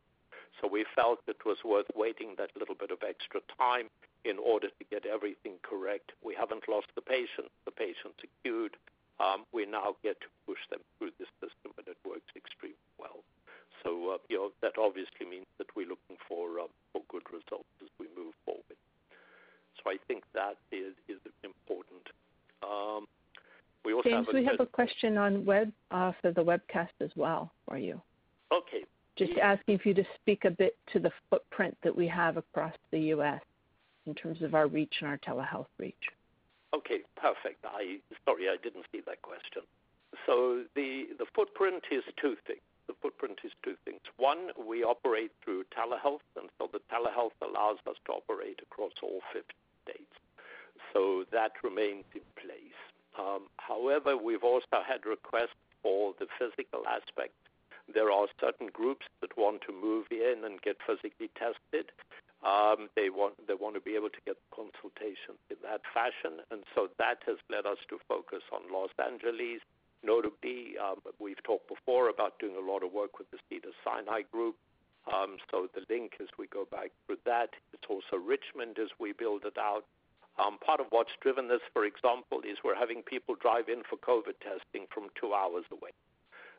So 0.60 0.66
we 0.66 0.84
felt 0.94 1.20
it 1.26 1.46
was 1.46 1.58
worth 1.64 1.86
waiting 1.94 2.34
that 2.36 2.50
little 2.58 2.74
bit 2.74 2.90
of 2.90 2.98
extra 3.06 3.40
time 3.56 3.88
in 4.24 4.36
order 4.38 4.68
to 4.68 4.84
get 4.90 5.06
everything 5.06 5.54
correct. 5.62 6.12
We 6.22 6.34
haven't 6.34 6.68
lost 6.68 6.88
the 6.94 7.00
patient. 7.00 7.48
The 7.64 7.70
patient's 7.70 8.20
acute 8.20 8.76
um, 9.20 9.44
we 9.52 9.68
now 9.68 10.00
get 10.02 10.16
to 10.24 10.32
push 10.48 10.64
them 10.72 10.80
through 10.96 11.12
this 11.20 11.28
system, 11.44 11.76
and 11.76 11.84
it 11.86 12.00
works 12.08 12.32
extremely 12.32 12.80
well. 12.96 13.20
So, 13.84 14.16
uh, 14.16 14.48
that 14.64 14.80
obviously 14.80 15.28
means 15.28 15.48
that 15.60 15.68
we're 15.76 15.88
looking 15.88 16.16
for 16.24 16.60
um, 16.60 16.72
for 16.92 17.04
good 17.12 17.24
results 17.28 17.68
as 17.84 17.92
we 18.00 18.08
move 18.16 18.32
forward. 18.44 18.76
So 19.76 19.79
I 19.90 19.96
think 20.06 20.22
that 20.34 20.56
is 20.70 20.94
is 21.08 21.18
important. 21.42 22.06
Um, 22.62 23.06
we 23.84 23.92
also 23.92 24.08
James, 24.08 24.26
have 24.26 24.34
we 24.34 24.44
have 24.44 24.60
a 24.60 24.66
question 24.66 25.16
on 25.16 25.44
web 25.44 25.72
uh, 25.90 26.12
for 26.20 26.30
the 26.32 26.44
webcast 26.44 26.94
as 27.00 27.10
well 27.16 27.50
for 27.66 27.76
you. 27.76 28.00
Okay. 28.52 28.84
Just 29.16 29.32
asking 29.42 29.78
for 29.78 29.88
you 29.88 29.94
to 29.94 30.04
speak 30.20 30.44
a 30.44 30.50
bit 30.50 30.76
to 30.92 30.98
the 31.00 31.10
footprint 31.28 31.76
that 31.82 31.94
we 31.94 32.06
have 32.06 32.36
across 32.36 32.74
the 32.90 33.00
U.S. 33.14 33.42
in 34.06 34.14
terms 34.14 34.40
of 34.42 34.54
our 34.54 34.66
reach 34.66 34.94
and 35.00 35.08
our 35.08 35.18
telehealth 35.18 35.66
reach. 35.78 35.94
Okay, 36.74 37.00
perfect. 37.16 37.64
I 37.64 37.98
sorry, 38.24 38.48
I 38.48 38.56
didn't 38.62 38.86
see 38.92 39.00
that 39.06 39.20
question. 39.22 39.62
So 40.26 40.62
the 40.76 41.08
the 41.18 41.26
footprint 41.34 41.82
is 41.90 42.04
two 42.20 42.36
things. 42.46 42.62
The 42.86 42.94
footprint 43.02 43.38
is 43.44 43.52
two 43.64 43.74
things. 43.84 44.00
One, 44.16 44.50
we 44.56 44.82
operate 44.84 45.32
through 45.44 45.64
telehealth, 45.76 46.26
and 46.36 46.48
so 46.58 46.68
the 46.72 46.80
telehealth 46.90 47.34
allows 47.42 47.78
us 47.88 47.96
to 48.06 48.12
operate 48.12 48.60
across 48.62 48.92
all 49.02 49.20
50 49.32 49.46
states. 49.46 49.59
So 50.92 51.24
that 51.32 51.52
remains 51.62 52.04
in 52.14 52.26
place. 52.36 52.80
Um, 53.18 53.48
however, 53.58 54.16
we've 54.16 54.44
also 54.44 54.82
had 54.86 55.06
requests 55.06 55.58
for 55.82 56.14
the 56.18 56.26
physical 56.38 56.86
aspect. 56.86 57.34
There 57.92 58.10
are 58.10 58.26
certain 58.40 58.68
groups 58.72 59.06
that 59.20 59.36
want 59.36 59.62
to 59.66 59.72
move 59.72 60.06
in 60.10 60.44
and 60.44 60.62
get 60.62 60.76
physically 60.86 61.30
tested. 61.34 61.90
Um, 62.42 62.88
they 62.96 63.10
want 63.10 63.36
to 63.38 63.80
be 63.80 63.96
able 63.96 64.10
to 64.10 64.22
get 64.24 64.36
consultation 64.54 65.36
in 65.50 65.56
that 65.62 65.82
fashion, 65.92 66.40
and 66.50 66.64
so 66.74 66.88
that 66.98 67.18
has 67.26 67.36
led 67.50 67.66
us 67.66 67.78
to 67.88 67.98
focus 68.08 68.42
on 68.52 68.72
Los 68.72 68.90
Angeles. 68.98 69.60
Notably, 70.02 70.78
um, 70.78 71.02
we've 71.18 71.42
talked 71.42 71.68
before 71.68 72.08
about 72.08 72.38
doing 72.38 72.56
a 72.56 72.64
lot 72.64 72.82
of 72.82 72.92
work 72.92 73.18
with 73.18 73.30
the 73.30 73.38
Cedar 73.48 73.74
Sinai 73.84 74.22
Group. 74.32 74.56
So 75.50 75.66
the 75.74 75.82
link 75.92 76.12
as 76.20 76.28
we 76.38 76.46
go 76.46 76.64
back 76.70 76.90
through 77.06 77.18
that, 77.26 77.50
it's 77.72 77.84
also 77.88 78.16
Richmond 78.16 78.78
as 78.78 78.88
we 78.98 79.12
build 79.12 79.44
it 79.44 79.58
out. 79.58 79.84
Um, 80.40 80.56
part 80.56 80.80
of 80.80 80.86
what's 80.88 81.12
driven 81.20 81.48
this, 81.48 81.60
for 81.72 81.84
example, 81.84 82.40
is 82.40 82.56
we're 82.64 82.78
having 82.78 83.02
people 83.04 83.36
drive 83.36 83.68
in 83.68 83.84
for 83.84 84.00
COVID 84.00 84.40
testing 84.40 84.88
from 84.88 85.12
two 85.12 85.34
hours 85.36 85.68
away. 85.68 85.92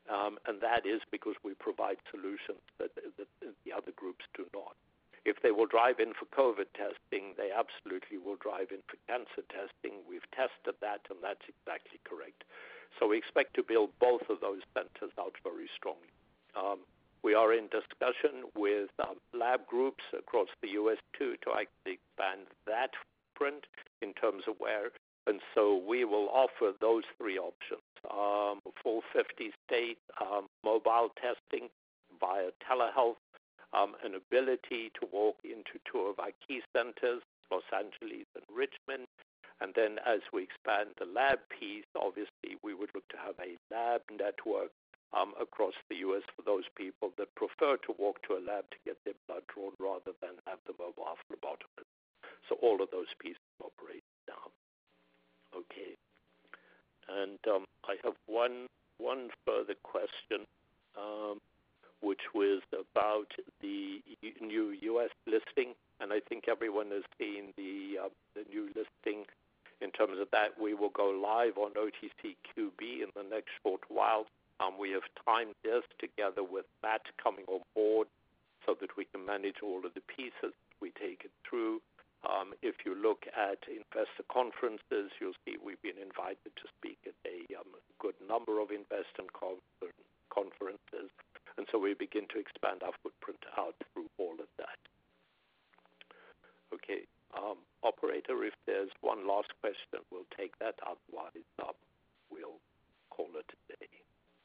Um, 0.05 0.37
and 0.45 0.61
that 0.61 0.85
is 0.85 1.01
because 1.09 1.33
we 1.41 1.53
provide 1.57 1.97
solutions 2.13 2.61
that, 2.77 2.93
the 2.93 3.73
other 3.73 3.91
groups 3.95 4.25
do 4.37 4.45
not. 4.53 4.77
If 5.25 5.41
they 5.41 5.51
will 5.51 5.69
drive 5.69 5.99
in 5.99 6.13
for 6.13 6.25
COVID 6.29 6.69
testing, 6.77 7.33
they 7.37 7.49
absolutely 7.53 8.17
will 8.17 8.37
drive 8.37 8.69
in 8.69 8.81
for 8.85 8.97
cancer 9.09 9.45
testing. 9.49 10.01
We've 10.09 10.25
tested 10.33 10.77
that, 10.81 11.05
and 11.09 11.17
that's 11.21 11.45
exactly 11.45 12.01
correct. 12.05 12.43
So 12.99 13.07
we 13.07 13.17
expect 13.17 13.53
to 13.55 13.63
build 13.63 13.93
both 14.01 14.25
of 14.29 14.41
those 14.41 14.61
centers 14.73 15.13
out 15.17 15.37
very 15.45 15.69
strongly. 15.77 16.13
Um, 16.57 16.85
we 17.23 17.33
are 17.33 17.53
in 17.53 17.69
discussion 17.69 18.49
with 18.57 18.89
lab 19.33 19.65
groups 19.67 20.03
across 20.17 20.49
the 20.61 20.73
U.S. 20.81 20.97
too 21.17 21.37
to 21.45 21.53
actually 21.53 22.01
expand 22.01 22.49
that 22.65 22.91
footprint 23.41 23.65
in 24.01 24.13
terms 24.13 24.43
of 24.47 24.55
where. 24.59 24.89
And 25.27 25.39
so 25.53 25.81
we 25.87 26.03
will 26.05 26.29
offer 26.29 26.73
those 26.79 27.03
three 27.17 27.37
options: 27.37 27.81
um, 28.09 28.59
full 28.81 29.01
50 29.13 29.51
state 29.67 29.97
um, 30.19 30.47
mobile 30.63 31.09
testing 31.15 31.69
via 32.19 32.49
telehealth 32.65 33.21
um, 33.73 33.95
an 34.03 34.15
ability 34.15 34.91
to 34.99 35.07
walk 35.13 35.37
into 35.43 35.79
two 35.89 35.99
of 35.99 36.19
our 36.19 36.33
key 36.45 36.61
centers, 36.75 37.21
Los 37.51 37.63
Angeles 37.71 38.27
and 38.35 38.43
Richmond. 38.51 39.07
And 39.61 39.71
then 39.75 39.99
as 40.03 40.19
we 40.33 40.43
expand 40.43 40.97
the 40.97 41.05
lab 41.05 41.39
piece, 41.47 41.85
obviously 41.95 42.57
we 42.63 42.73
would 42.73 42.89
look 42.95 43.07
to 43.09 43.17
have 43.21 43.37
a 43.39 43.55
lab 43.71 44.01
network 44.09 44.73
um, 45.13 45.33
across 45.39 45.77
the 45.87 46.01
U.S. 46.09 46.25
for 46.35 46.41
those 46.41 46.65
people 46.75 47.13
that 47.17 47.29
prefer 47.35 47.77
to 47.85 47.95
walk 47.99 48.19
to 48.27 48.35
a 48.35 48.41
lab 48.41 48.65
to 48.73 48.79
get 48.83 48.97
their 49.05 49.15
blood 49.29 49.45
drawn 49.53 49.71
rather 49.79 50.17
than 50.19 50.41
have 50.47 50.59
the 50.65 50.73
mobile 50.81 51.15
phlebotomist. 51.29 52.00
So 52.49 52.55
all 52.61 52.81
of 52.81 52.89
those 52.91 53.11
pieces 53.19 53.41
operate 53.63 54.03
now. 54.27 54.51
Okay. 55.55 55.95
And 57.09 57.39
um, 57.47 57.65
I 57.85 57.95
have 58.03 58.13
one 58.27 58.67
one 58.97 59.29
further 59.45 59.75
question. 59.83 60.45
Um, 60.97 61.39
which 62.01 62.21
was 62.33 62.61
about 62.73 63.29
the 63.61 64.01
new 64.41 64.75
U.S. 64.81 65.09
listing. 65.25 65.73
and 65.99 66.11
I 66.11 66.19
think 66.19 66.45
everyone 66.49 66.89
has 66.91 67.03
seen 67.17 67.53
the 67.55 68.05
uh, 68.05 68.09
the 68.35 68.43
new 68.49 68.67
listing. 68.67 69.25
In 69.81 69.91
terms 69.91 70.19
of 70.19 70.27
that, 70.31 70.59
we 70.61 70.73
will 70.73 70.89
go 70.89 71.09
live 71.09 71.57
on 71.57 71.71
OTCQB 71.73 72.81
in 73.01 73.09
the 73.15 73.23
next 73.23 73.49
short 73.63 73.81
while. 73.87 74.25
Um, 74.59 74.77
we 74.79 74.91
have 74.91 75.01
timed 75.25 75.55
this 75.63 75.83
together 75.99 76.43
with 76.43 76.65
Matt 76.83 77.01
coming 77.21 77.45
on 77.47 77.61
board 77.73 78.07
so 78.65 78.75
that 78.79 78.95
we 78.95 79.05
can 79.05 79.25
manage 79.25 79.57
all 79.63 79.81
of 79.85 79.93
the 79.95 80.01
pieces. 80.01 80.53
We 80.81 80.91
take 80.91 81.21
it 81.25 81.31
through. 81.49 81.81
Um, 82.21 82.53
if 82.61 82.85
you 82.85 82.93
look 82.93 83.25
at 83.33 83.65
investor 83.65 84.25
conferences, 84.29 85.09
you'll 85.19 85.37
see 85.45 85.57
we've 85.57 85.81
been 85.81 85.97
invited 85.97 86.53
to 86.53 86.65
speak 86.77 86.99
at 87.09 87.17
a 87.25 87.49
um, 87.57 87.73
good 87.97 88.13
number 88.21 88.61
of 88.61 88.69
investor 88.69 89.25
conferences. 89.33 91.09
And 91.57 91.65
so 91.71 91.79
we 91.79 91.93
begin 91.93 92.29
to 92.29 92.39
expand 92.39 92.83
our 92.85 92.93
footprint 93.01 93.41
out 93.57 93.75
through 93.93 94.09
all 94.17 94.37
of 94.37 94.49
that. 94.57 94.77
Okay. 96.73 97.09
Um, 97.35 97.57
operator, 97.83 98.43
if 98.43 98.53
there's 98.67 98.89
one 99.01 99.27
last 99.27 99.49
question, 99.61 100.05
we'll 100.11 100.29
take 100.37 100.57
that. 100.59 100.75
Otherwise, 100.83 101.45
we'll 102.29 102.59
call 103.09 103.29
it 103.35 103.49
a 103.49 103.73
day. 103.73 103.87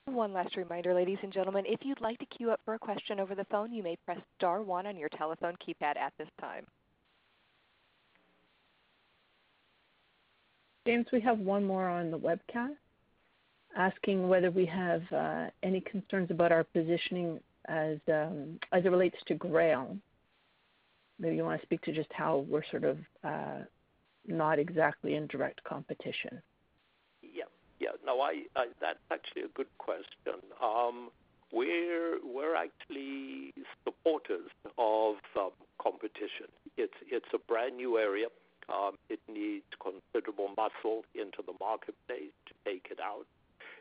One 0.06 0.32
last 0.32 0.56
reminder, 0.56 0.94
ladies 0.94 1.18
and 1.22 1.32
gentlemen, 1.32 1.64
if 1.66 1.80
you'd 1.82 2.00
like 2.00 2.18
to 2.20 2.26
queue 2.26 2.52
up 2.52 2.60
for 2.64 2.74
a 2.74 2.78
question 2.78 3.18
over 3.18 3.34
the 3.34 3.44
phone, 3.50 3.72
you 3.72 3.82
may 3.82 3.96
press 3.96 4.20
star 4.38 4.62
one 4.62 4.86
on 4.86 4.96
your 4.96 5.08
telephone 5.08 5.56
keypad 5.56 5.96
at 5.96 6.12
this 6.16 6.28
time. 6.40 6.64
James, 10.86 11.06
we 11.12 11.20
have 11.20 11.40
one 11.40 11.64
more 11.64 11.88
on 11.88 12.12
the 12.12 12.18
webcast 12.18 12.76
asking 13.76 14.28
whether 14.28 14.50
we 14.50 14.64
have 14.64 15.02
uh, 15.12 15.46
any 15.62 15.80
concerns 15.80 16.30
about 16.30 16.52
our 16.52 16.64
positioning 16.64 17.40
as 17.66 17.98
um, 18.08 18.58
as 18.72 18.84
it 18.84 18.88
relates 18.88 19.16
to 19.26 19.34
Grail. 19.34 19.96
Maybe 21.18 21.36
you 21.36 21.44
want 21.44 21.60
to 21.60 21.66
speak 21.66 21.82
to 21.82 21.92
just 21.92 22.12
how 22.12 22.46
we're 22.48 22.64
sort 22.70 22.84
of 22.84 22.98
uh, 23.24 23.64
not 24.26 24.58
exactly 24.58 25.14
in 25.14 25.26
direct 25.26 25.62
competition. 25.64 26.40
Yeah, 27.20 27.44
yeah. 27.80 27.90
No, 28.04 28.20
I, 28.20 28.44
I 28.54 28.66
that's 28.80 28.98
actually 29.10 29.42
a 29.42 29.48
good 29.48 29.68
question. 29.78 30.40
Um, 30.62 31.10
we're 31.52 32.18
we're 32.24 32.54
actually 32.54 33.52
supporters 33.84 34.50
of 34.78 35.16
um, 35.36 35.50
competition. 35.82 36.46
It's 36.76 36.94
it's 37.10 37.26
a 37.34 37.38
brand 37.38 37.76
new 37.76 37.98
area. 37.98 38.26
Um, 38.68 38.98
it 39.08 39.20
needs 39.28 39.64
considerable 39.80 40.50
muscle 40.56 41.04
into 41.14 41.42
the 41.46 41.54
marketplace 41.60 42.34
to 42.46 42.52
take 42.64 42.88
it 42.90 42.98
out. 43.00 43.26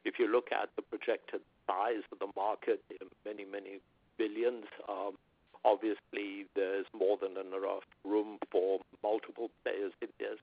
If 0.06 0.20
you 0.20 0.28
look 0.28 0.52
at 0.52 0.70
the 0.76 0.84
projected 0.84 1.42
size 1.66 2.06
of 2.12 2.20
the 2.20 2.30
market, 2.36 2.84
many, 3.26 3.46
many 3.46 3.82
billions, 4.18 4.66
um, 4.88 5.18
obviously 5.66 6.46
there's 6.56 6.86
more 6.94 7.18
than 7.18 7.32
enough 7.32 7.84
room 8.04 8.38
for 8.52 8.80
multiple 9.02 9.50
players 9.64 9.94
in 10.02 10.10
this. 10.20 10.38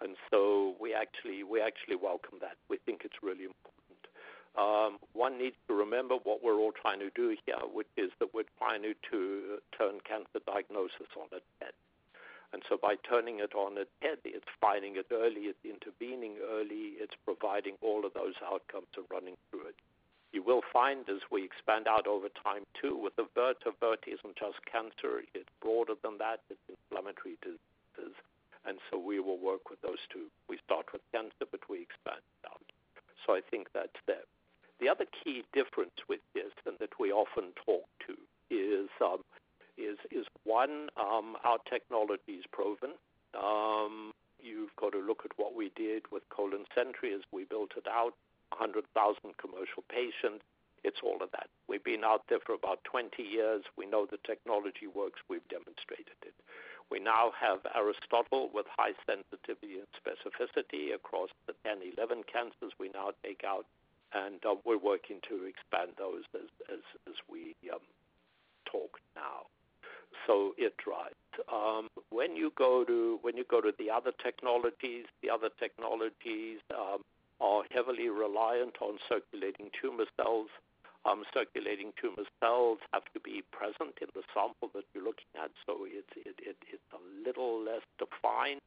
And 0.00 0.14
so 0.30 0.76
we 0.78 0.94
actually 0.94 1.42
we 1.42 1.60
actually 1.60 1.96
welcome 1.96 2.38
that. 2.40 2.56
We 2.68 2.76
think 2.84 3.02
it's 3.04 3.18
really 3.22 3.44
important. 3.44 3.78
Um, 4.56 4.98
one 5.12 5.38
needs 5.38 5.56
to 5.68 5.74
remember 5.74 6.16
what 6.22 6.42
we're 6.42 6.58
all 6.58 6.72
trying 6.72 7.00
to 7.00 7.10
do 7.14 7.36
here, 7.46 7.62
which 7.72 7.88
is 7.96 8.10
that 8.20 8.34
we're 8.34 8.50
trying 8.58 8.82
to, 8.82 8.94
to 9.10 9.58
turn 9.76 9.98
cancer 10.06 10.44
diagnosis 10.46 11.10
on 11.16 11.26
its 11.32 11.46
head. 11.60 11.72
And 12.58 12.66
so 12.68 12.76
by 12.76 12.96
turning 13.08 13.38
it 13.38 13.54
on 13.54 13.78
its 13.78 13.94
head, 14.02 14.18
it's 14.24 14.50
finding 14.60 14.96
it 14.96 15.06
early, 15.14 15.46
it's 15.46 15.62
intervening 15.62 16.42
early, 16.42 16.98
it's 16.98 17.14
providing 17.24 17.78
all 17.80 18.04
of 18.04 18.14
those 18.14 18.34
outcomes 18.42 18.90
and 18.96 19.06
running 19.14 19.36
through 19.46 19.70
it. 19.70 19.78
You 20.32 20.42
will 20.42 20.62
find 20.72 21.08
as 21.08 21.22
we 21.30 21.44
expand 21.44 21.86
out 21.86 22.08
over 22.08 22.26
time 22.26 22.66
too 22.74 22.98
with 22.98 23.14
the 23.14 23.30
AVERT, 23.30 23.62
AVERT 23.62 24.10
isn't 24.10 24.34
just 24.34 24.58
cancer, 24.66 25.22
it's 25.38 25.54
broader 25.62 25.94
than 26.02 26.18
that, 26.18 26.42
it's 26.50 26.66
inflammatory 26.66 27.38
diseases. 27.46 28.18
And 28.66 28.82
so 28.90 28.98
we 28.98 29.20
will 29.20 29.38
work 29.38 29.70
with 29.70 29.80
those 29.80 30.02
two. 30.10 30.26
We 30.50 30.58
start 30.66 30.90
with 30.92 31.02
cancer, 31.14 31.46
but 31.48 31.62
we 31.70 31.86
expand 31.86 32.26
out. 32.42 32.66
So 33.24 33.38
I 33.38 33.40
think 33.40 33.70
that's 33.70 34.02
there. 34.10 34.26
The 34.82 34.88
other 34.88 35.06
key 35.06 35.44
difference 35.54 35.94
with 36.08 36.26
this, 36.34 36.50
and 36.66 36.74
that 36.80 36.98
we 36.98 37.12
often 37.12 37.54
talk 37.54 37.86
to, 38.10 38.18
is 38.50 38.90
um, 39.00 39.22
is 39.78 39.96
is 40.10 40.26
one, 40.48 40.88
um, 40.96 41.36
our 41.44 41.58
technology 41.68 42.40
is 42.40 42.44
proven. 42.50 42.96
Um, 43.36 44.12
you've 44.40 44.74
got 44.80 44.92
to 44.92 44.98
look 44.98 45.22
at 45.24 45.36
what 45.36 45.54
we 45.54 45.70
did 45.76 46.08
with 46.10 46.24
Colon 46.30 46.64
Sentry 46.74 47.12
as 47.12 47.20
we 47.30 47.44
built 47.44 47.72
it 47.76 47.86
out, 47.86 48.16
100,000 48.56 48.88
commercial 49.36 49.84
patients. 49.92 50.42
It's 50.82 51.04
all 51.04 51.20
of 51.20 51.30
that. 51.32 51.52
We've 51.68 51.84
been 51.84 52.02
out 52.02 52.24
there 52.30 52.40
for 52.40 52.54
about 52.54 52.80
20 52.84 53.20
years. 53.22 53.62
We 53.76 53.84
know 53.84 54.06
the 54.06 54.16
technology 54.24 54.88
works. 54.88 55.20
We've 55.28 55.46
demonstrated 55.52 56.16
it. 56.24 56.34
We 56.90 56.98
now 56.98 57.32
have 57.36 57.60
Aristotle 57.76 58.48
with 58.54 58.64
high 58.72 58.96
sensitivity 59.04 59.84
and 59.84 59.90
specificity 59.92 60.94
across 60.94 61.28
the 61.46 61.52
10, 61.66 61.92
11 61.98 62.24
cancers 62.32 62.72
we 62.80 62.88
now 62.88 63.12
take 63.22 63.44
out, 63.44 63.66
and 64.14 64.40
uh, 64.46 64.56
we're 64.64 64.80
working 64.80 65.20
to 65.28 65.44
expand 65.44 66.00
those 66.00 66.24
as, 66.32 66.48
as, 66.72 66.80
as 67.06 67.14
we 67.28 67.52
um, 67.68 67.84
talk 68.64 68.96
now 69.14 69.44
so 70.28 70.52
it 70.58 70.76
drives. 70.76 71.16
Um, 71.52 71.88
when 72.10 72.36
you 72.36 72.52
go 72.56 72.84
to 72.84 73.18
when 73.22 73.36
you 73.36 73.44
go 73.50 73.60
to 73.60 73.72
the 73.78 73.90
other 73.90 74.12
technologies, 74.22 75.06
the 75.22 75.30
other 75.30 75.48
technologies 75.58 76.58
um, 76.70 77.00
are 77.40 77.62
heavily 77.70 78.08
reliant 78.08 78.76
on 78.80 78.98
circulating 79.08 79.70
tumor 79.80 80.04
cells. 80.16 80.48
Um, 81.06 81.24
circulating 81.32 81.92
tumor 82.00 82.28
cells 82.40 82.78
have 82.92 83.04
to 83.14 83.20
be 83.20 83.42
present 83.50 83.96
in 84.02 84.08
the 84.14 84.22
sample 84.34 84.68
that 84.74 84.84
you're 84.92 85.04
looking 85.04 85.32
at, 85.42 85.50
so 85.64 85.86
it's 85.86 86.12
it, 86.14 86.36
it, 86.42 86.56
it's 86.68 86.90
a 86.92 87.00
little 87.26 87.64
less 87.64 87.86
defined. 87.98 88.60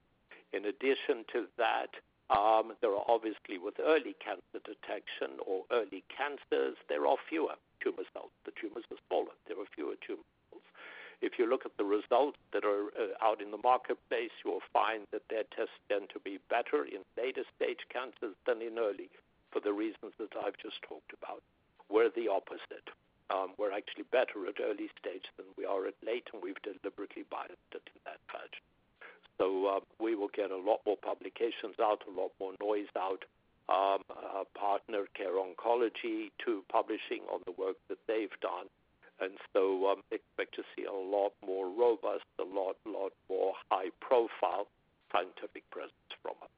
In 0.54 0.66
addition 0.66 1.24
to 1.34 1.46
that, 1.58 1.92
um, 2.32 2.74
there 2.82 2.92
are 2.92 3.06
obviously 3.08 3.60
with 3.60 3.76
early 3.80 4.16
cancer 4.24 4.64
detection 4.64 5.38
or 5.46 5.64
early 5.72 6.04
cancers, 6.10 6.78
there 6.90 7.06
are 7.06 7.18
fewer 7.30 7.56
tumor 7.84 8.08
cells. 8.14 8.32
The 8.46 8.52
tumors 8.60 8.84
are 8.90 8.98
smaller. 9.08 9.36
There 9.48 9.60
are 9.60 9.68
fewer 9.76 9.96
tumor 10.06 10.24
if 11.22 11.38
you 11.38 11.46
look 11.48 11.66
at 11.66 11.78
the 11.78 11.86
results 11.86 12.38
that 12.52 12.66
are 12.66 12.90
uh, 12.98 13.14
out 13.22 13.42
in 13.42 13.52
the 13.52 13.62
marketplace, 13.62 14.34
you 14.44 14.52
will 14.52 14.66
find 14.74 15.06
that 15.12 15.22
their 15.30 15.44
tests 15.56 15.78
tend 15.88 16.10
to 16.14 16.20
be 16.20 16.40
better 16.50 16.84
in 16.84 17.06
later 17.16 17.44
stage 17.56 17.86
cancers 17.94 18.36
than 18.46 18.62
in 18.62 18.78
early, 18.78 19.10
for 19.52 19.62
the 19.62 19.74
reasons 19.74 20.14
that 20.18 20.34
I've 20.34 20.58
just 20.58 20.82
talked 20.82 21.14
about. 21.14 21.44
We're 21.90 22.10
the 22.10 22.28
opposite. 22.28 22.90
Um, 23.30 23.54
we're 23.58 23.72
actually 23.72 24.10
better 24.12 24.48
at 24.50 24.60
early 24.60 24.90
stage 25.00 25.30
than 25.38 25.46
we 25.58 25.66
are 25.66 25.88
at 25.88 25.96
late, 26.04 26.28
and 26.34 26.42
we've 26.42 26.62
deliberately 26.64 27.24
biased 27.30 27.72
it 27.72 27.86
in 27.94 28.02
that 28.04 28.20
fashion. 28.28 28.66
So 29.38 29.46
uh, 29.68 29.80
we 30.00 30.16
will 30.16 30.34
get 30.34 30.52
a 30.52 30.58
lot 30.58 30.82
more 30.86 30.98
publications 30.98 31.80
out, 31.80 32.04
a 32.08 32.12
lot 32.12 32.32
more 32.40 32.54
noise 32.60 32.92
out. 32.98 33.24
Um, 33.70 34.04
partner 34.54 35.06
Care 35.16 35.40
Oncology 35.40 36.32
to 36.46 36.64
publishing 36.68 37.24
on 37.32 37.40
the 37.46 37.54
work 37.54 37.78
that 37.88 38.00
they've 38.08 38.36
done. 38.42 38.68
And 39.22 39.38
so 39.54 39.88
um, 39.88 40.02
expect 40.12 40.56
to 40.56 40.64
see 40.76 40.86
a 40.86 40.92
lot 40.92 41.34
more 41.46 41.70
robust, 41.70 42.26
a 42.40 42.44
lot, 42.44 42.76
lot 42.86 43.14
more 43.30 43.54
high 43.70 43.92
profile 44.02 44.68
scientific 45.12 45.70
presence 45.70 45.94
from 46.24 46.34
us. 46.42 46.50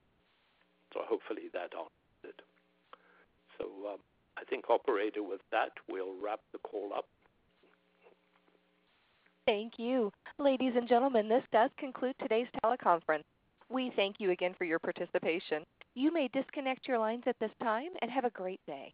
So 0.93 1.01
hopefully 1.03 1.49
that 1.53 1.73
answers 1.75 2.23
it. 2.23 2.41
So 3.57 3.65
um, 3.91 3.99
I 4.37 4.43
think, 4.45 4.69
operator, 4.69 5.23
with 5.23 5.41
that, 5.51 5.71
we'll 5.89 6.15
wrap 6.23 6.39
the 6.53 6.59
call 6.59 6.91
up. 6.95 7.05
Thank 9.45 9.73
you. 9.77 10.11
Ladies 10.39 10.73
and 10.77 10.87
gentlemen, 10.87 11.27
this 11.27 11.43
does 11.51 11.69
conclude 11.77 12.15
today's 12.21 12.47
teleconference. 12.63 13.23
We 13.69 13.91
thank 13.95 14.15
you 14.19 14.31
again 14.31 14.55
for 14.57 14.63
your 14.63 14.79
participation. 14.79 15.63
You 15.95 16.13
may 16.13 16.29
disconnect 16.31 16.87
your 16.87 16.97
lines 16.97 17.23
at 17.27 17.35
this 17.39 17.51
time 17.61 17.89
and 18.01 18.09
have 18.09 18.23
a 18.23 18.29
great 18.29 18.61
day. 18.65 18.93